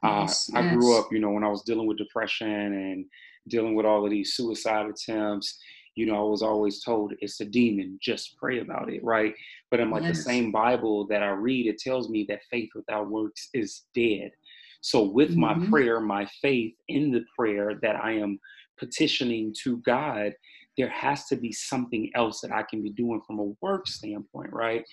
Uh, 0.01 0.21
yes, 0.21 0.49
uh, 0.55 0.59
I 0.59 0.61
yes. 0.61 0.75
grew 0.75 0.97
up, 0.97 1.07
you 1.11 1.19
know, 1.19 1.31
when 1.31 1.43
I 1.43 1.49
was 1.49 1.61
dealing 1.61 1.85
with 1.85 1.97
depression 1.97 2.47
and 2.47 3.05
dealing 3.49 3.75
with 3.75 3.85
all 3.85 4.05
of 4.05 4.11
these 4.11 4.33
suicide 4.33 4.85
attempts, 4.85 5.59
you 5.95 6.05
know, 6.05 6.15
I 6.15 6.29
was 6.29 6.41
always 6.41 6.81
told 6.81 7.13
it's 7.19 7.41
a 7.41 7.45
demon, 7.45 7.99
just 8.01 8.37
pray 8.37 8.59
about 8.59 8.89
it, 8.89 9.03
right? 9.03 9.35
But 9.69 9.81
I'm 9.81 9.91
like 9.91 10.03
yes. 10.03 10.17
the 10.17 10.23
same 10.23 10.49
Bible 10.53 11.05
that 11.07 11.21
I 11.21 11.31
read, 11.31 11.67
it 11.67 11.79
tells 11.79 12.07
me 12.07 12.25
that 12.29 12.45
faith 12.49 12.69
without 12.73 13.09
works 13.09 13.49
is 13.53 13.81
dead. 13.93 14.31
So 14.79 15.03
with 15.03 15.31
mm-hmm. 15.31 15.41
my 15.41 15.67
prayer, 15.69 15.99
my 15.99 16.25
faith 16.41 16.75
in 16.87 17.11
the 17.11 17.25
prayer 17.37 17.77
that 17.81 17.97
I 17.97 18.13
am 18.13 18.39
petitioning 18.79 19.53
to 19.65 19.77
God, 19.79 20.33
there 20.77 20.89
has 20.89 21.25
to 21.25 21.35
be 21.35 21.51
something 21.51 22.11
else 22.15 22.41
that 22.41 22.51
I 22.51 22.63
can 22.63 22.81
be 22.81 22.91
doing 22.91 23.21
from 23.25 23.39
a 23.39 23.53
work 23.61 23.87
standpoint, 23.87 24.51
right? 24.51 24.83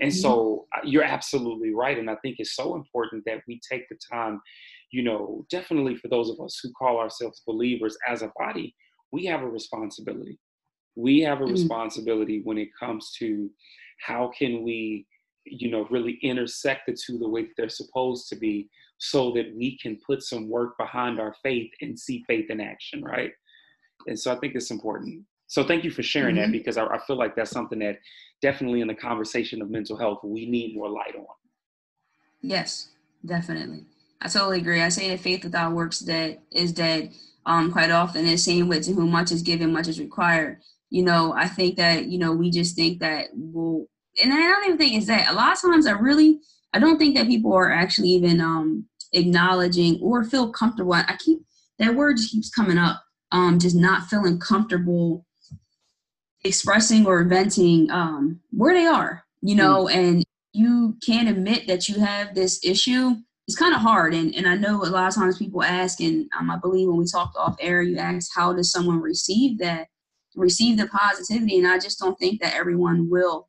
And 0.00 0.10
mm-hmm. 0.10 0.20
so 0.20 0.66
uh, 0.76 0.80
you're 0.84 1.04
absolutely 1.04 1.74
right. 1.74 1.98
And 1.98 2.10
I 2.10 2.16
think 2.16 2.36
it's 2.38 2.56
so 2.56 2.74
important 2.74 3.24
that 3.26 3.42
we 3.46 3.60
take 3.70 3.88
the 3.88 3.98
time, 4.10 4.40
you 4.90 5.02
know, 5.02 5.46
definitely 5.50 5.96
for 5.96 6.08
those 6.08 6.30
of 6.30 6.40
us 6.40 6.58
who 6.62 6.72
call 6.72 6.98
ourselves 6.98 7.42
believers 7.46 7.96
as 8.08 8.22
a 8.22 8.32
body, 8.38 8.74
we 9.10 9.24
have 9.26 9.42
a 9.42 9.48
responsibility. 9.48 10.38
We 10.96 11.20
have 11.20 11.40
a 11.40 11.44
mm-hmm. 11.44 11.52
responsibility 11.52 12.40
when 12.44 12.58
it 12.58 12.68
comes 12.78 13.12
to 13.18 13.50
how 14.00 14.30
can 14.36 14.62
we, 14.62 15.06
you 15.44 15.70
know, 15.70 15.86
really 15.90 16.18
intersect 16.22 16.82
the 16.86 16.92
two 16.96 17.18
the 17.18 17.28
way 17.28 17.42
that 17.42 17.52
they're 17.56 17.68
supposed 17.68 18.28
to 18.28 18.36
be 18.36 18.68
so 18.98 19.32
that 19.32 19.52
we 19.56 19.78
can 19.78 19.98
put 20.06 20.22
some 20.22 20.48
work 20.48 20.76
behind 20.78 21.18
our 21.18 21.34
faith 21.42 21.70
and 21.80 21.98
see 21.98 22.22
faith 22.26 22.50
in 22.50 22.60
action, 22.60 23.02
right? 23.02 23.32
And 24.06 24.18
so 24.18 24.32
I 24.32 24.36
think 24.36 24.54
it's 24.54 24.70
important. 24.70 25.24
So 25.46 25.64
thank 25.64 25.84
you 25.84 25.90
for 25.90 26.02
sharing 26.02 26.36
mm-hmm. 26.36 26.50
that 26.50 26.58
because 26.58 26.76
I, 26.78 26.86
I 26.86 26.98
feel 26.98 27.16
like 27.16 27.36
that's 27.36 27.50
something 27.50 27.78
that 27.80 27.98
definitely 28.40 28.80
in 28.80 28.88
the 28.88 28.94
conversation 28.94 29.60
of 29.60 29.70
mental 29.70 29.96
health 29.96 30.20
we 30.24 30.46
need 30.46 30.74
more 30.74 30.88
light 30.88 31.14
on. 31.14 31.26
Yes, 32.40 32.88
definitely. 33.24 33.84
I 34.20 34.28
totally 34.28 34.58
agree. 34.58 34.80
I 34.80 34.88
say 34.88 35.08
that 35.10 35.20
faith 35.20 35.44
without 35.44 35.72
works 35.72 36.00
dead 36.00 36.40
is 36.50 36.72
dead. 36.72 37.12
Um, 37.44 37.72
quite 37.72 37.90
often, 37.90 38.24
the 38.24 38.36
same 38.36 38.68
with 38.68 38.84
to 38.84 38.92
whom 38.92 39.10
much 39.10 39.32
is 39.32 39.42
given, 39.42 39.72
much 39.72 39.88
is 39.88 39.98
required. 39.98 40.60
You 40.90 41.04
know, 41.04 41.32
I 41.32 41.48
think 41.48 41.76
that 41.76 42.06
you 42.06 42.18
know 42.18 42.32
we 42.32 42.50
just 42.50 42.76
think 42.76 43.00
that 43.00 43.28
we'll, 43.32 43.86
and 44.22 44.32
I 44.32 44.36
don't 44.36 44.64
even 44.64 44.78
think 44.78 44.94
it's 44.94 45.06
that. 45.06 45.30
A 45.30 45.34
lot 45.34 45.52
of 45.52 45.60
times, 45.60 45.86
I 45.86 45.92
really, 45.92 46.40
I 46.72 46.78
don't 46.78 46.98
think 46.98 47.16
that 47.16 47.26
people 47.26 47.52
are 47.52 47.72
actually 47.72 48.10
even 48.10 48.40
um, 48.40 48.86
acknowledging 49.12 49.98
or 50.00 50.22
feel 50.22 50.52
comfortable. 50.52 50.92
I 50.92 51.16
keep 51.18 51.40
that 51.78 51.94
word 51.94 52.16
just 52.16 52.30
keeps 52.30 52.50
coming 52.50 52.78
up. 52.78 53.02
Um, 53.32 53.58
just 53.58 53.74
not 53.74 54.08
feeling 54.08 54.38
comfortable 54.38 55.26
expressing 56.44 57.06
or 57.06 57.24
venting 57.24 57.90
um, 57.90 58.40
where 58.50 58.74
they 58.74 58.86
are. 58.86 59.24
You 59.40 59.56
know, 59.56 59.86
mm. 59.86 59.94
and 59.94 60.24
you 60.52 60.96
can't 61.04 61.28
admit 61.28 61.66
that 61.66 61.88
you 61.88 61.98
have 61.98 62.34
this 62.34 62.60
issue 62.64 63.16
it's 63.48 63.58
kind 63.58 63.74
of 63.74 63.80
hard 63.80 64.14
and, 64.14 64.34
and 64.34 64.46
i 64.46 64.54
know 64.54 64.82
a 64.82 64.86
lot 64.86 65.08
of 65.08 65.14
times 65.14 65.38
people 65.38 65.62
ask 65.62 66.00
and 66.00 66.28
um, 66.38 66.50
i 66.50 66.56
believe 66.56 66.88
when 66.88 66.96
we 66.96 67.04
talked 67.04 67.36
off 67.36 67.56
air 67.60 67.82
you 67.82 67.96
asked 67.98 68.32
how 68.34 68.52
does 68.52 68.70
someone 68.70 69.00
receive 69.00 69.58
that 69.58 69.88
receive 70.36 70.78
the 70.78 70.86
positivity 70.88 71.58
and 71.58 71.66
i 71.66 71.78
just 71.78 71.98
don't 71.98 72.18
think 72.18 72.40
that 72.40 72.54
everyone 72.54 73.08
will 73.10 73.48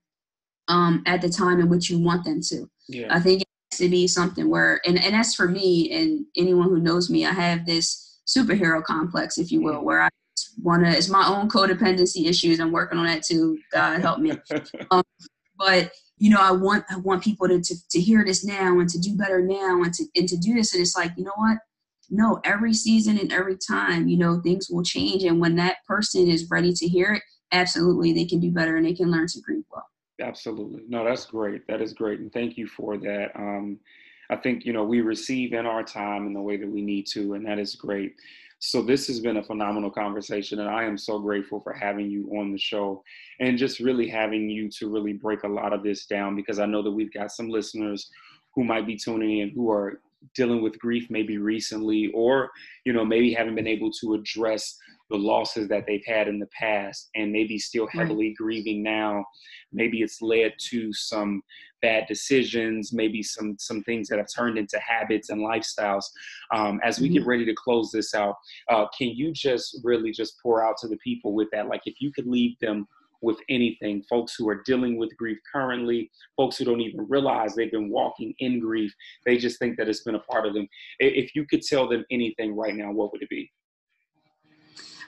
um, 0.69 1.03
at 1.05 1.21
the 1.21 1.29
time 1.29 1.59
in 1.59 1.69
which 1.69 1.89
you 1.89 1.99
want 1.99 2.23
them 2.23 2.41
to 2.41 2.69
yeah. 2.87 3.07
i 3.09 3.19
think 3.19 3.41
it 3.41 3.47
has 3.71 3.79
to 3.79 3.89
be 3.89 4.07
something 4.07 4.49
where 4.49 4.81
and, 4.85 5.01
and 5.01 5.13
that's 5.13 5.35
for 5.35 5.47
me 5.47 5.91
and 5.91 6.25
anyone 6.35 6.69
who 6.69 6.79
knows 6.79 7.09
me 7.09 7.25
i 7.25 7.31
have 7.31 7.65
this 7.65 8.12
superhero 8.27 8.83
complex 8.83 9.37
if 9.37 9.51
you 9.51 9.61
will 9.61 9.81
mm. 9.81 9.83
where 9.83 10.01
i 10.01 10.09
want 10.61 10.83
to 10.83 10.89
it's 10.89 11.09
my 11.09 11.27
own 11.27 11.47
codependency 11.49 12.27
issues 12.27 12.59
i'm 12.59 12.71
working 12.71 12.97
on 12.97 13.05
that 13.05 13.23
too 13.23 13.57
god 13.71 14.01
help 14.01 14.19
me 14.19 14.31
um, 14.91 15.03
but 15.57 15.91
you 16.23 16.29
know, 16.29 16.39
I 16.39 16.51
want 16.51 16.85
I 16.89 16.97
want 16.97 17.21
people 17.21 17.49
to, 17.49 17.59
to, 17.59 17.75
to 17.89 17.99
hear 17.99 18.23
this 18.23 18.45
now 18.45 18.79
and 18.79 18.89
to 18.89 18.97
do 18.97 19.15
better 19.17 19.41
now 19.41 19.83
and 19.83 19.93
to 19.93 20.05
and 20.15 20.27
to 20.29 20.37
do 20.37 20.53
this. 20.53 20.73
And 20.73 20.81
it's 20.81 20.95
like, 20.95 21.11
you 21.17 21.25
know 21.25 21.33
what? 21.35 21.57
No, 22.09 22.39
every 22.45 22.73
season 22.73 23.17
and 23.17 23.33
every 23.33 23.57
time, 23.57 24.07
you 24.07 24.17
know, 24.17 24.39
things 24.39 24.69
will 24.69 24.83
change. 24.83 25.23
And 25.23 25.39
when 25.41 25.55
that 25.57 25.77
person 25.87 26.29
is 26.29 26.49
ready 26.49 26.71
to 26.73 26.87
hear 26.87 27.13
it, 27.13 27.23
absolutely 27.51 28.13
they 28.13 28.23
can 28.23 28.39
do 28.39 28.51
better 28.51 28.77
and 28.77 28.85
they 28.85 28.93
can 28.93 29.11
learn 29.11 29.27
to 29.27 29.41
grieve 29.41 29.63
well. 29.69 29.85
Absolutely. 30.21 30.83
No, 30.87 31.03
that's 31.03 31.25
great. 31.25 31.67
That 31.67 31.81
is 31.81 31.93
great. 31.93 32.19
And 32.19 32.31
thank 32.31 32.57
you 32.57 32.67
for 32.67 32.97
that. 32.99 33.31
Um, 33.35 33.79
I 34.29 34.37
think, 34.37 34.65
you 34.65 34.73
know, 34.73 34.83
we 34.83 35.01
receive 35.01 35.53
in 35.53 35.65
our 35.65 35.83
time 35.83 36.27
in 36.27 36.33
the 36.33 36.41
way 36.41 36.57
that 36.57 36.69
we 36.69 36.81
need 36.81 37.07
to, 37.07 37.33
and 37.33 37.45
that 37.45 37.59
is 37.59 37.75
great. 37.75 38.15
So 38.59 38.81
this 38.81 39.07
has 39.07 39.19
been 39.19 39.37
a 39.37 39.43
phenomenal 39.43 39.91
conversation, 39.91 40.59
and 40.59 40.69
I 40.69 40.85
am 40.85 40.97
so 40.97 41.19
grateful 41.19 41.59
for 41.59 41.73
having 41.73 42.09
you 42.09 42.29
on 42.39 42.53
the 42.53 42.57
show 42.57 43.03
and 43.41 43.57
just 43.57 43.79
really 43.79 44.07
having 44.07 44.49
you 44.49 44.69
to 44.69 44.89
really 44.89 45.13
break 45.13 45.43
a 45.43 45.47
lot 45.49 45.73
of 45.73 45.83
this 45.83 46.05
down 46.05 46.35
because 46.35 46.59
I 46.59 46.65
know 46.65 46.81
that 46.81 46.91
we've 46.91 47.13
got 47.13 47.31
some 47.31 47.49
listeners 47.49 48.09
who 48.55 48.63
might 48.63 48.87
be 48.87 48.95
tuning 48.95 49.39
in 49.39 49.49
who 49.49 49.69
are 49.69 49.99
dealing 50.35 50.61
with 50.61 50.79
grief 50.79 51.07
maybe 51.09 51.37
recently 51.37 52.11
or 52.13 52.49
you 52.85 52.93
know 52.93 53.05
maybe 53.05 53.33
haven't 53.33 53.55
been 53.55 53.67
able 53.67 53.91
to 53.91 54.13
address 54.13 54.77
the 55.09 55.17
losses 55.17 55.67
that 55.67 55.85
they've 55.85 56.05
had 56.05 56.27
in 56.27 56.39
the 56.39 56.47
past 56.47 57.09
and 57.15 57.31
maybe 57.31 57.57
still 57.59 57.87
heavily 57.87 58.27
right. 58.27 58.35
grieving 58.37 58.81
now 58.81 59.23
maybe 59.71 60.01
it's 60.01 60.21
led 60.21 60.53
to 60.59 60.91
some 60.93 61.41
bad 61.81 62.05
decisions 62.07 62.93
maybe 62.93 63.21
some 63.21 63.55
some 63.59 63.83
things 63.83 64.07
that 64.07 64.17
have 64.17 64.27
turned 64.33 64.57
into 64.57 64.79
habits 64.79 65.29
and 65.29 65.41
lifestyles 65.41 66.05
um, 66.53 66.79
as 66.83 66.99
we 66.99 67.07
mm-hmm. 67.07 67.15
get 67.15 67.27
ready 67.27 67.45
to 67.45 67.53
close 67.53 67.91
this 67.91 68.15
out 68.15 68.35
uh, 68.69 68.85
can 68.97 69.09
you 69.09 69.31
just 69.33 69.79
really 69.83 70.11
just 70.11 70.35
pour 70.41 70.65
out 70.65 70.77
to 70.77 70.87
the 70.87 70.97
people 70.97 71.33
with 71.33 71.49
that 71.51 71.67
like 71.67 71.81
if 71.85 71.95
you 71.99 72.11
could 72.11 72.27
leave 72.27 72.57
them 72.59 72.87
with 73.23 73.37
anything. 73.49 74.03
Folks 74.09 74.35
who 74.37 74.47
are 74.49 74.61
dealing 74.65 74.97
with 74.97 75.15
grief 75.17 75.37
currently, 75.51 76.11
folks 76.37 76.57
who 76.57 76.65
don't 76.65 76.81
even 76.81 77.07
realize 77.09 77.55
they've 77.55 77.71
been 77.71 77.89
walking 77.89 78.35
in 78.39 78.59
grief, 78.59 78.93
they 79.25 79.37
just 79.37 79.57
think 79.57 79.77
that 79.77 79.89
it's 79.89 80.03
been 80.03 80.15
a 80.15 80.19
part 80.19 80.45
of 80.45 80.53
them. 80.53 80.67
If 80.99 81.33
you 81.35 81.45
could 81.45 81.61
tell 81.61 81.87
them 81.87 82.05
anything 82.11 82.55
right 82.55 82.75
now, 82.75 82.91
what 82.91 83.11
would 83.11 83.23
it 83.23 83.29
be? 83.29 83.49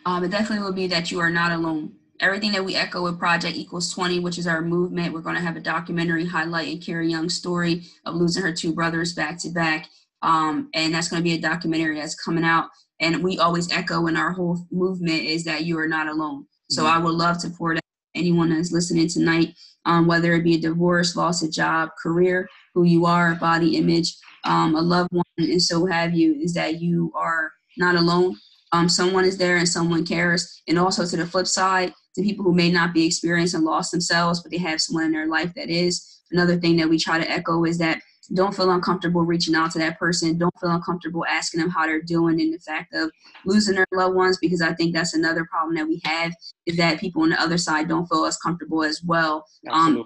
Um, 0.06 0.24
it 0.24 0.30
definitely 0.30 0.66
would 0.66 0.76
be 0.76 0.88
that 0.88 1.12
you 1.12 1.20
are 1.20 1.30
not 1.30 1.52
alone. 1.52 1.94
Everything 2.22 2.54
that 2.54 2.64
we 2.64 2.76
echo 2.76 3.04
with 3.04 3.20
Project 3.20 3.58
Equals 3.58 3.92
20, 3.94 4.20
which 4.20 4.38
is 4.38 4.48
our 4.48 4.62
movement, 4.62 5.14
we're 5.14 5.20
going 5.20 5.36
to 5.36 5.42
have 5.42 5.58
a 5.58 5.62
documentary 5.62 6.26
highlighting 6.26 6.84
Carrie 6.84 7.10
Young's 7.10 7.36
story 7.36 7.84
of 8.06 8.16
losing 8.16 8.42
her 8.44 8.54
two 8.54 8.74
brothers 8.74 9.14
back 9.14 9.38
to 9.40 9.50
back. 9.50 9.90
Um, 10.22 10.70
and 10.74 10.94
that's 10.94 11.10
going 11.10 11.22
to 11.22 11.24
be 11.24 11.36
a 11.36 11.42
documentary 11.42 12.00
that's 12.00 12.16
coming 12.16 12.46
out. 12.46 12.70
And 13.02 13.22
we 13.22 13.38
always 13.38 13.72
echo 13.72 14.08
in 14.08 14.16
our 14.16 14.32
whole 14.32 14.66
movement 14.72 15.24
is 15.24 15.44
that 15.44 15.66
you 15.66 15.78
are 15.78 15.88
not 15.88 16.08
alone. 16.08 16.46
So 16.70 16.84
mm-hmm. 16.84 16.98
I 16.98 17.04
would 17.04 17.14
love 17.14 17.38
to 17.40 17.50
pour 17.50 17.76
that 17.76 17.85
anyone 18.16 18.50
that's 18.50 18.72
listening 18.72 19.08
tonight, 19.08 19.56
um, 19.86 20.08
whether 20.08 20.34
it 20.34 20.44
be 20.44 20.56
a 20.56 20.60
divorce, 20.60 21.16
loss 21.16 21.44
of 21.44 21.52
job, 21.52 21.90
career, 22.02 22.50
who 22.74 22.84
you 22.84 23.06
are, 23.06 23.36
body 23.36 23.78
image, 23.78 24.16
um, 24.44 24.76
a 24.76 24.82
loved 24.82 25.12
one, 25.12 25.24
and 25.38 25.62
so 25.62 25.86
have 25.86 26.14
you, 26.14 26.36
is 26.36 26.54
that 26.54 26.82
you 26.82 27.12
are 27.16 27.52
not 27.78 27.96
alone. 27.96 28.36
Um, 28.72 28.90
someone 28.90 29.26
is 29.26 29.38
there 29.38 29.58
and 29.58 29.70
someone 29.70 30.06
cares. 30.06 30.62
And 30.68 30.78
also 30.80 31.06
to 31.06 31.18
the 31.18 31.26
flip 31.26 31.48
side, 31.48 31.94
to 32.16 32.22
people 32.22 32.44
who 32.44 32.54
may 32.54 32.72
not 32.72 32.94
be 32.94 33.06
experiencing 33.06 33.64
loss 33.64 33.92
themselves, 33.92 34.42
but 34.42 34.52
they 34.52 34.58
have 34.58 34.82
someone 34.82 35.06
in 35.06 35.12
their 35.12 35.28
life 35.28 35.54
that 35.56 35.70
is. 35.70 36.22
Another 36.32 36.58
thing 36.58 36.76
that 36.78 36.90
we 36.90 36.98
try 36.98 37.20
to 37.20 37.30
echo 37.30 37.64
is 37.66 37.78
that 37.78 38.02
don't 38.34 38.56
feel 38.56 38.72
uncomfortable 38.72 39.24
reaching 39.24 39.56
out 39.56 39.72
to 39.72 39.80
that 39.80 40.00
person. 40.00 40.38
Don't 40.38 40.60
feel 40.60 40.72
uncomfortable 40.72 41.26
asking 41.26 41.60
them 41.60 41.70
how 41.70 41.86
they're 41.86 42.02
doing 42.02 42.40
in 42.40 42.52
the 42.52 42.60
fact 42.60 42.94
of 42.94 43.12
losing 43.46 43.76
their 43.76 43.88
loved 43.94 44.16
ones, 44.16 44.38
because 44.42 44.62
I 44.62 44.74
think 44.74 44.94
that's 44.94 45.14
another 45.14 45.46
problem 45.46 45.76
that 45.76 45.88
we 45.88 46.02
have 46.04 46.34
is 46.66 46.78
that 46.78 47.00
people 47.00 47.24
on 47.24 47.30
the 47.30 47.42
other 47.42 47.58
side 47.58 47.88
don't 47.88 48.08
feel 48.08 48.26
as 48.26 48.38
comfortable 48.38 48.84
as 48.84 49.02
well. 49.04 49.46
Um, 49.70 50.06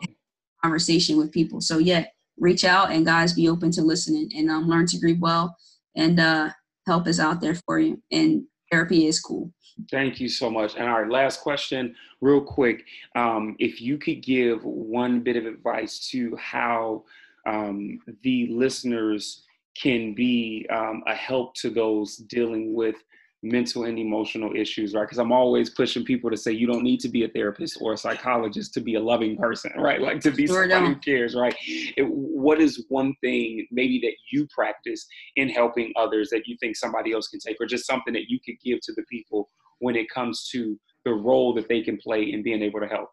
conversation 0.63 1.17
with 1.17 1.32
people. 1.32 1.62
So 1.62 1.77
yeah, 1.77 2.05
reach 2.38 2.65
out 2.65 2.91
and 2.91 3.05
guys 3.05 3.34
be 3.34 3.47
open 3.47 3.71
to 3.71 3.82
listening 3.82 4.29
and 4.36 4.49
um, 4.49 4.67
learn 4.67 4.86
to 4.88 4.99
grieve 4.99 5.21
well 5.21 5.55
and 5.95 6.19
uh, 6.19 6.49
help 6.86 7.08
is 7.08 7.19
out 7.19 7.41
there 7.41 7.55
for 7.65 7.79
you. 7.79 8.01
And 8.12 8.43
therapy 8.71 9.08
is 9.08 9.19
cool. 9.19 9.53
Thank 9.89 10.19
you 10.19 10.27
so 10.27 10.49
much. 10.49 10.75
And 10.75 10.84
our 10.84 11.10
last 11.10 11.39
question, 11.39 11.95
real 12.19 12.41
quick, 12.41 12.84
um, 13.15 13.55
if 13.60 13.79
you 13.79 13.97
could 13.97 14.21
give 14.21 14.63
one 14.65 15.21
bit 15.21 15.38
of 15.38 15.45
advice 15.45 16.10
to 16.10 16.36
how 16.36 17.05
um, 17.45 17.99
the 18.23 18.47
listeners 18.52 19.43
can 19.75 20.13
be 20.13 20.67
um, 20.69 21.04
a 21.08 21.15
help 21.15 21.56
to 21.56 21.69
those 21.69 22.17
dealing 22.17 22.73
with 22.73 22.95
mental 23.41 23.86
and 23.86 23.97
emotional 23.97 24.54
issues, 24.56 24.93
right? 24.93 25.04
Because 25.04 25.17
I'm 25.17 25.32
always 25.32 25.69
pushing 25.69 26.04
people 26.04 26.30
to 26.30 26.36
say 26.36 26.52
you 26.52 26.67
don't 26.67 26.84
need 26.84 26.99
to 27.02 27.10
be 27.10 27.23
a 27.23 27.30
therapist 27.30 27.78
or 27.80 27.93
a 27.93 27.97
psychologist 27.97 28.73
to 28.73 28.82
be 28.82 28.95
a 28.95 28.99
loving 28.99 29.38
person, 29.38 29.71
right? 29.78 30.02
Like 30.02 30.19
to 30.21 30.32
be 30.32 30.45
sure 30.45 30.69
somebody 30.69 30.93
who 30.93 30.99
cares, 30.99 31.36
right? 31.36 31.56
It, 31.62 32.06
what 32.10 32.60
is 32.60 32.86
one 32.89 33.15
thing 33.21 33.65
maybe 33.71 33.99
that 34.02 34.13
you 34.32 34.47
practice 34.54 35.08
in 35.38 35.49
helping 35.49 35.93
others 35.95 36.30
that 36.32 36.47
you 36.47 36.58
think 36.60 36.75
somebody 36.75 37.13
else 37.13 37.28
can 37.28 37.39
take, 37.39 37.58
or 37.62 37.65
just 37.65 37.86
something 37.86 38.13
that 38.13 38.30
you 38.30 38.39
could 38.45 38.56
give 38.63 38.80
to 38.84 38.93
the 38.93 39.04
people 39.04 39.49
when 39.80 39.95
it 39.95 40.10
comes 40.10 40.49
to 40.52 40.78
the 41.06 41.13
role 41.13 41.54
that 41.54 41.69
they 41.69 41.82
can 41.82 41.97
play 41.97 42.23
in 42.23 42.43
being 42.43 42.62
able 42.62 42.82
to 42.82 42.88
help? 42.88 43.10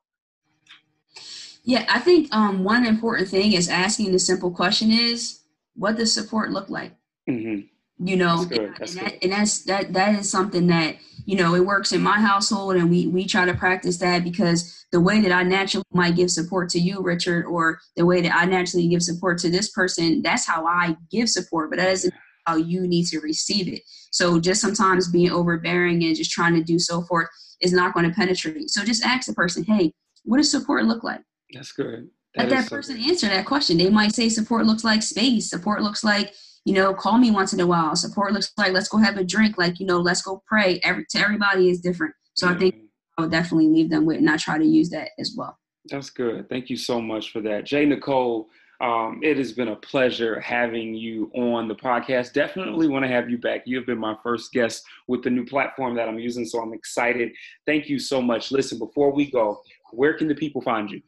Yeah, 1.66 1.84
I 1.88 1.98
think 1.98 2.32
um, 2.32 2.62
one 2.62 2.86
important 2.86 3.28
thing 3.28 3.52
is 3.52 3.68
asking 3.68 4.12
the 4.12 4.20
simple 4.20 4.52
question 4.52 4.92
is, 4.92 5.40
what 5.74 5.96
does 5.96 6.14
support 6.14 6.52
look 6.52 6.70
like? 6.70 6.92
Mm-hmm. 7.28 7.66
You 8.06 8.16
know, 8.16 8.44
that's 8.44 8.94
and, 8.94 9.06
that, 9.06 9.18
and, 9.22 9.32
that's 9.32 9.64
that 9.64 9.92
that 9.94 10.18
is 10.20 10.30
something 10.30 10.68
that 10.68 10.96
you 11.24 11.34
know 11.36 11.54
it 11.54 11.66
works 11.66 11.92
in 11.92 12.02
my 12.02 12.20
household, 12.20 12.76
and 12.76 12.88
we 12.88 13.08
we 13.08 13.26
try 13.26 13.44
to 13.44 13.54
practice 13.54 13.96
that 13.98 14.22
because 14.22 14.86
the 14.92 15.00
way 15.00 15.20
that 15.20 15.32
I 15.32 15.42
naturally 15.42 15.84
might 15.92 16.14
give 16.14 16.30
support 16.30 16.68
to 16.70 16.78
you, 16.78 17.02
Richard, 17.02 17.46
or 17.46 17.80
the 17.96 18.06
way 18.06 18.20
that 18.20 18.36
I 18.36 18.44
naturally 18.44 18.86
give 18.86 19.02
support 19.02 19.38
to 19.38 19.50
this 19.50 19.70
person, 19.70 20.22
that's 20.22 20.46
how 20.46 20.66
I 20.66 20.96
give 21.10 21.28
support. 21.28 21.70
But 21.70 21.78
that 21.78 21.88
isn't 21.88 22.14
how 22.46 22.56
you 22.56 22.86
need 22.86 23.06
to 23.06 23.18
receive 23.18 23.66
it. 23.66 23.82
So 24.12 24.38
just 24.38 24.60
sometimes 24.60 25.10
being 25.10 25.32
overbearing 25.32 26.04
and 26.04 26.14
just 26.14 26.30
trying 26.30 26.54
to 26.54 26.62
do 26.62 26.78
so 26.78 27.02
forth 27.02 27.28
is 27.60 27.72
not 27.72 27.92
going 27.92 28.08
to 28.08 28.14
penetrate. 28.14 28.70
So 28.70 28.84
just 28.84 29.04
ask 29.04 29.26
the 29.26 29.34
person, 29.34 29.64
hey, 29.64 29.92
what 30.24 30.36
does 30.36 30.50
support 30.50 30.84
look 30.84 31.02
like? 31.02 31.22
That's 31.52 31.72
good. 31.72 32.08
That 32.34 32.48
Let 32.48 32.62
that 32.62 32.70
person 32.70 33.00
answer 33.00 33.28
that 33.28 33.46
question. 33.46 33.78
They 33.78 33.88
might 33.88 34.14
say 34.14 34.28
support 34.28 34.66
looks 34.66 34.84
like 34.84 35.02
space. 35.02 35.48
Support 35.48 35.82
looks 35.82 36.04
like, 36.04 36.34
you 36.64 36.74
know, 36.74 36.92
call 36.92 37.18
me 37.18 37.30
once 37.30 37.52
in 37.52 37.60
a 37.60 37.66
while. 37.66 37.96
Support 37.96 38.32
looks 38.32 38.52
like 38.58 38.72
let's 38.72 38.88
go 38.88 38.98
have 38.98 39.16
a 39.16 39.24
drink. 39.24 39.56
Like, 39.56 39.80
you 39.80 39.86
know, 39.86 39.98
let's 39.98 40.22
go 40.22 40.42
pray. 40.46 40.80
Every 40.82 41.06
to 41.10 41.18
everybody 41.18 41.70
is 41.70 41.80
different. 41.80 42.14
So 42.34 42.46
yeah. 42.46 42.54
I 42.54 42.58
think 42.58 42.74
I 43.16 43.22
would 43.22 43.30
definitely 43.30 43.68
leave 43.68 43.88
them 43.88 44.04
with 44.04 44.18
and 44.18 44.28
I 44.28 44.36
try 44.36 44.58
to 44.58 44.64
use 44.64 44.90
that 44.90 45.10
as 45.18 45.34
well. 45.36 45.58
That's 45.88 46.10
good. 46.10 46.48
Thank 46.48 46.68
you 46.68 46.76
so 46.76 47.00
much 47.00 47.32
for 47.32 47.40
that. 47.42 47.64
Jay 47.64 47.86
Nicole, 47.86 48.48
um, 48.80 49.20
it 49.22 49.38
has 49.38 49.52
been 49.52 49.68
a 49.68 49.76
pleasure 49.76 50.38
having 50.40 50.94
you 50.94 51.30
on 51.34 51.68
the 51.68 51.74
podcast. 51.74 52.32
Definitely 52.32 52.88
want 52.88 53.04
to 53.04 53.08
have 53.08 53.30
you 53.30 53.38
back. 53.38 53.62
You 53.64 53.76
have 53.78 53.86
been 53.86 53.98
my 53.98 54.16
first 54.22 54.52
guest 54.52 54.84
with 55.06 55.22
the 55.22 55.30
new 55.30 55.46
platform 55.46 55.94
that 55.96 56.08
I'm 56.08 56.18
using, 56.18 56.44
so 56.44 56.60
I'm 56.60 56.74
excited. 56.74 57.32
Thank 57.64 57.88
you 57.88 57.98
so 57.98 58.20
much. 58.20 58.52
Listen, 58.52 58.78
before 58.78 59.12
we 59.12 59.30
go, 59.30 59.62
where 59.92 60.14
can 60.14 60.28
the 60.28 60.34
people 60.34 60.60
find 60.60 60.90
you? 60.90 61.00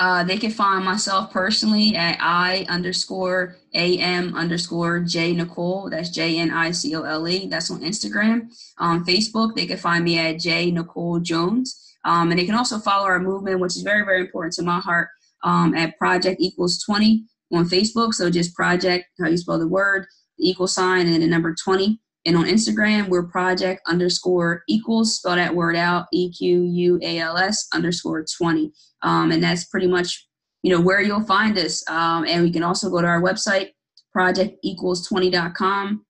Uh, 0.00 0.24
they 0.24 0.36
can 0.36 0.50
find 0.50 0.84
myself 0.84 1.30
personally 1.30 1.94
at 1.94 2.18
I 2.20 2.66
underscore 2.68 3.56
AM 3.74 4.34
underscore 4.34 5.00
J 5.00 5.32
Nicole. 5.34 5.90
That's 5.90 6.10
J 6.10 6.38
N 6.38 6.50
I 6.50 6.70
C 6.70 6.94
O 6.94 7.02
L 7.02 7.28
E. 7.28 7.46
That's 7.48 7.70
on 7.70 7.80
Instagram. 7.80 8.48
On 8.78 9.04
Facebook, 9.04 9.54
they 9.54 9.66
can 9.66 9.76
find 9.78 10.04
me 10.04 10.18
at 10.18 10.38
J 10.38 10.70
Nicole 10.70 11.20
Jones. 11.20 11.84
Um, 12.04 12.30
and 12.30 12.38
they 12.38 12.46
can 12.46 12.54
also 12.54 12.78
follow 12.78 13.06
our 13.06 13.20
movement, 13.20 13.60
which 13.60 13.76
is 13.76 13.82
very, 13.82 14.04
very 14.04 14.20
important 14.20 14.54
to 14.54 14.62
my 14.62 14.78
heart, 14.80 15.08
um, 15.44 15.74
at 15.74 15.98
Project 15.98 16.40
Equals 16.40 16.82
20 16.82 17.24
on 17.52 17.68
Facebook. 17.68 18.14
So 18.14 18.30
just 18.30 18.54
Project, 18.54 19.06
how 19.20 19.28
you 19.28 19.36
spell 19.36 19.58
the 19.58 19.68
word, 19.68 20.06
the 20.38 20.48
equal 20.48 20.68
sign, 20.68 21.06
and 21.06 21.14
then 21.14 21.20
the 21.20 21.26
number 21.26 21.54
20. 21.54 22.00
And 22.28 22.36
on 22.36 22.44
Instagram, 22.44 23.08
we're 23.08 23.26
project 23.26 23.80
underscore 23.88 24.62
equals, 24.68 25.16
spell 25.16 25.36
that 25.36 25.54
word 25.54 25.76
out, 25.76 26.08
E 26.12 26.30
Q 26.30 26.62
U 26.62 26.98
A 27.02 27.20
L 27.20 27.38
S 27.38 27.66
underscore 27.72 28.22
20. 28.36 28.70
Um, 29.00 29.32
and 29.32 29.42
that's 29.42 29.64
pretty 29.64 29.86
much, 29.86 30.28
you 30.62 30.70
know, 30.70 30.78
where 30.78 31.00
you'll 31.00 31.24
find 31.24 31.56
us. 31.56 31.88
Um, 31.88 32.26
and 32.26 32.42
we 32.42 32.50
can 32.50 32.62
also 32.62 32.90
go 32.90 33.00
to 33.00 33.06
our 33.06 33.22
website, 33.22 33.70
project 34.12 34.62
projectequals20.com. 34.62 36.04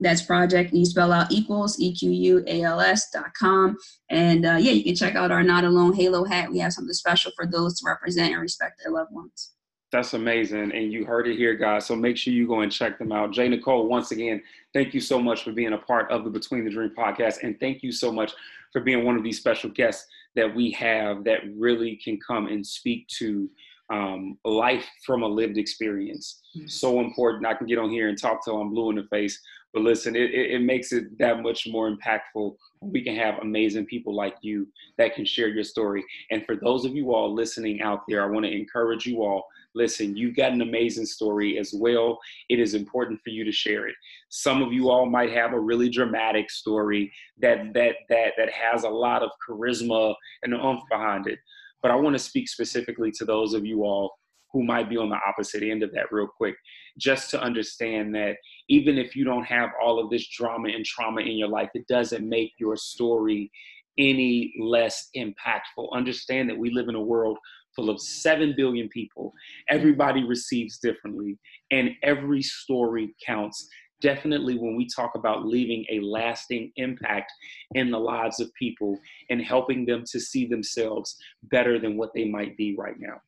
That's 0.00 0.20
project, 0.20 0.74
you 0.74 0.84
spell 0.84 1.10
out 1.10 1.32
equals, 1.32 1.80
E 1.80 1.94
Q 1.96 2.10
U 2.10 2.44
A 2.46 2.64
L 2.64 2.78
S.com. 2.78 3.78
And 4.10 4.44
uh, 4.44 4.58
yeah, 4.60 4.72
you 4.72 4.84
can 4.84 4.94
check 4.94 5.14
out 5.14 5.30
our 5.30 5.42
Not 5.42 5.64
Alone 5.64 5.94
Halo 5.94 6.24
hat. 6.24 6.50
We 6.52 6.58
have 6.58 6.74
something 6.74 6.92
special 6.92 7.32
for 7.34 7.46
those 7.46 7.80
to 7.80 7.86
represent 7.86 8.34
and 8.34 8.42
respect 8.42 8.82
their 8.84 8.92
loved 8.92 9.14
ones. 9.14 9.52
That's 9.92 10.14
amazing. 10.14 10.72
And 10.72 10.90
you 10.90 11.04
heard 11.04 11.28
it 11.28 11.36
here, 11.36 11.54
guys. 11.54 11.84
So 11.84 11.94
make 11.94 12.16
sure 12.16 12.32
you 12.32 12.48
go 12.48 12.60
and 12.60 12.72
check 12.72 12.98
them 12.98 13.12
out. 13.12 13.30
Jay 13.30 13.46
Nicole, 13.46 13.86
once 13.86 14.10
again, 14.10 14.42
thank 14.72 14.94
you 14.94 15.00
so 15.00 15.20
much 15.20 15.44
for 15.44 15.52
being 15.52 15.74
a 15.74 15.78
part 15.78 16.10
of 16.10 16.24
the 16.24 16.30
Between 16.30 16.64
the 16.64 16.70
Dream 16.70 16.92
podcast. 16.96 17.42
And 17.42 17.60
thank 17.60 17.82
you 17.82 17.92
so 17.92 18.10
much 18.10 18.32
for 18.72 18.80
being 18.80 19.04
one 19.04 19.16
of 19.16 19.22
these 19.22 19.38
special 19.38 19.68
guests 19.68 20.06
that 20.34 20.52
we 20.52 20.70
have 20.70 21.24
that 21.24 21.40
really 21.54 21.96
can 21.96 22.18
come 22.26 22.46
and 22.46 22.66
speak 22.66 23.06
to 23.18 23.50
um, 23.90 24.38
life 24.46 24.86
from 25.04 25.22
a 25.22 25.28
lived 25.28 25.58
experience. 25.58 26.40
Mm-hmm. 26.56 26.68
So 26.68 27.00
important. 27.00 27.44
I 27.44 27.52
can 27.52 27.66
get 27.66 27.78
on 27.78 27.90
here 27.90 28.08
and 28.08 28.18
talk 28.18 28.42
till 28.42 28.58
I'm 28.58 28.70
blue 28.70 28.88
in 28.88 28.96
the 28.96 29.06
face, 29.10 29.38
but 29.74 29.82
listen, 29.82 30.16
it, 30.16 30.30
it, 30.30 30.52
it 30.52 30.62
makes 30.62 30.92
it 30.92 31.18
that 31.18 31.42
much 31.42 31.68
more 31.70 31.94
impactful. 31.94 32.56
We 32.80 33.02
can 33.02 33.14
have 33.16 33.40
amazing 33.42 33.84
people 33.84 34.14
like 34.14 34.36
you 34.40 34.68
that 34.96 35.14
can 35.14 35.26
share 35.26 35.48
your 35.48 35.64
story. 35.64 36.02
And 36.30 36.46
for 36.46 36.56
those 36.56 36.86
of 36.86 36.94
you 36.94 37.14
all 37.14 37.34
listening 37.34 37.82
out 37.82 38.04
there, 38.08 38.22
I 38.22 38.26
want 38.26 38.46
to 38.46 38.52
encourage 38.52 39.04
you 39.04 39.22
all 39.22 39.48
listen, 39.74 40.16
you've 40.16 40.36
got 40.36 40.52
an 40.52 40.62
amazing 40.62 41.06
story 41.06 41.58
as 41.58 41.72
well. 41.74 42.18
It 42.48 42.58
is 42.60 42.74
important 42.74 43.20
for 43.22 43.30
you 43.30 43.44
to 43.44 43.52
share 43.52 43.86
it. 43.86 43.94
Some 44.28 44.62
of 44.62 44.72
you 44.72 44.90
all 44.90 45.06
might 45.06 45.32
have 45.32 45.52
a 45.52 45.60
really 45.60 45.88
dramatic 45.88 46.50
story 46.50 47.12
that 47.38 47.72
that 47.74 47.96
that 48.08 48.32
that 48.36 48.50
has 48.50 48.84
a 48.84 48.88
lot 48.88 49.22
of 49.22 49.30
charisma 49.48 50.14
and 50.42 50.54
oomph 50.54 50.82
behind 50.90 51.26
it. 51.26 51.38
But 51.82 51.90
I 51.90 51.96
want 51.96 52.14
to 52.14 52.18
speak 52.18 52.48
specifically 52.48 53.10
to 53.12 53.24
those 53.24 53.54
of 53.54 53.66
you 53.66 53.84
all 53.84 54.12
who 54.52 54.62
might 54.62 54.90
be 54.90 54.96
on 54.96 55.08
the 55.08 55.18
opposite 55.26 55.62
end 55.62 55.82
of 55.82 55.92
that 55.92 56.12
real 56.12 56.26
quick, 56.26 56.54
just 56.98 57.30
to 57.30 57.40
understand 57.40 58.14
that 58.14 58.36
even 58.68 58.98
if 58.98 59.16
you 59.16 59.24
don't 59.24 59.44
have 59.44 59.70
all 59.82 59.98
of 59.98 60.10
this 60.10 60.28
drama 60.28 60.68
and 60.68 60.84
trauma 60.84 61.22
in 61.22 61.38
your 61.38 61.48
life, 61.48 61.70
it 61.74 61.86
doesn't 61.88 62.28
make 62.28 62.52
your 62.58 62.76
story 62.76 63.50
any 63.98 64.54
less 64.60 65.08
impactful. 65.16 65.90
Understand 65.92 66.48
that 66.48 66.58
we 66.58 66.70
live 66.70 66.88
in 66.88 66.94
a 66.94 67.02
world 67.02 67.38
full 67.74 67.90
of 67.90 68.00
7 68.00 68.54
billion 68.56 68.88
people. 68.88 69.32
Everybody 69.68 70.24
receives 70.24 70.78
differently, 70.78 71.38
and 71.70 71.90
every 72.02 72.42
story 72.42 73.14
counts. 73.24 73.68
Definitely, 74.00 74.58
when 74.58 74.76
we 74.76 74.88
talk 74.88 75.12
about 75.14 75.46
leaving 75.46 75.84
a 75.90 76.00
lasting 76.00 76.72
impact 76.76 77.32
in 77.74 77.90
the 77.90 77.98
lives 77.98 78.40
of 78.40 78.52
people 78.54 78.98
and 79.30 79.40
helping 79.40 79.86
them 79.86 80.04
to 80.10 80.18
see 80.18 80.46
themselves 80.46 81.16
better 81.44 81.78
than 81.78 81.96
what 81.96 82.10
they 82.14 82.24
might 82.24 82.56
be 82.56 82.74
right 82.76 82.98
now. 82.98 83.20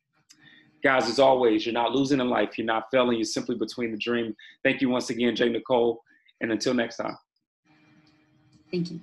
Guys, 0.83 1.09
as 1.09 1.17
always, 1.17 1.65
you're 1.65 1.73
not 1.73 1.95
losing 1.95 2.19
in 2.19 2.29
life, 2.29 2.57
you're 2.57 2.67
not 2.67 2.83
failing, 2.91 3.17
you're 3.17 3.25
simply 3.25 3.55
between 3.55 3.91
the 3.91 3.97
dream. 3.97 4.35
Thank 4.63 4.81
you 4.81 4.89
once 4.89 5.09
again, 5.09 5.35
Jay 5.35 5.49
Nicole, 5.49 6.01
and 6.41 6.51
until 6.51 6.73
next 6.73 6.97
time. 6.97 7.17
Thank 8.69 8.91
you. 8.91 8.99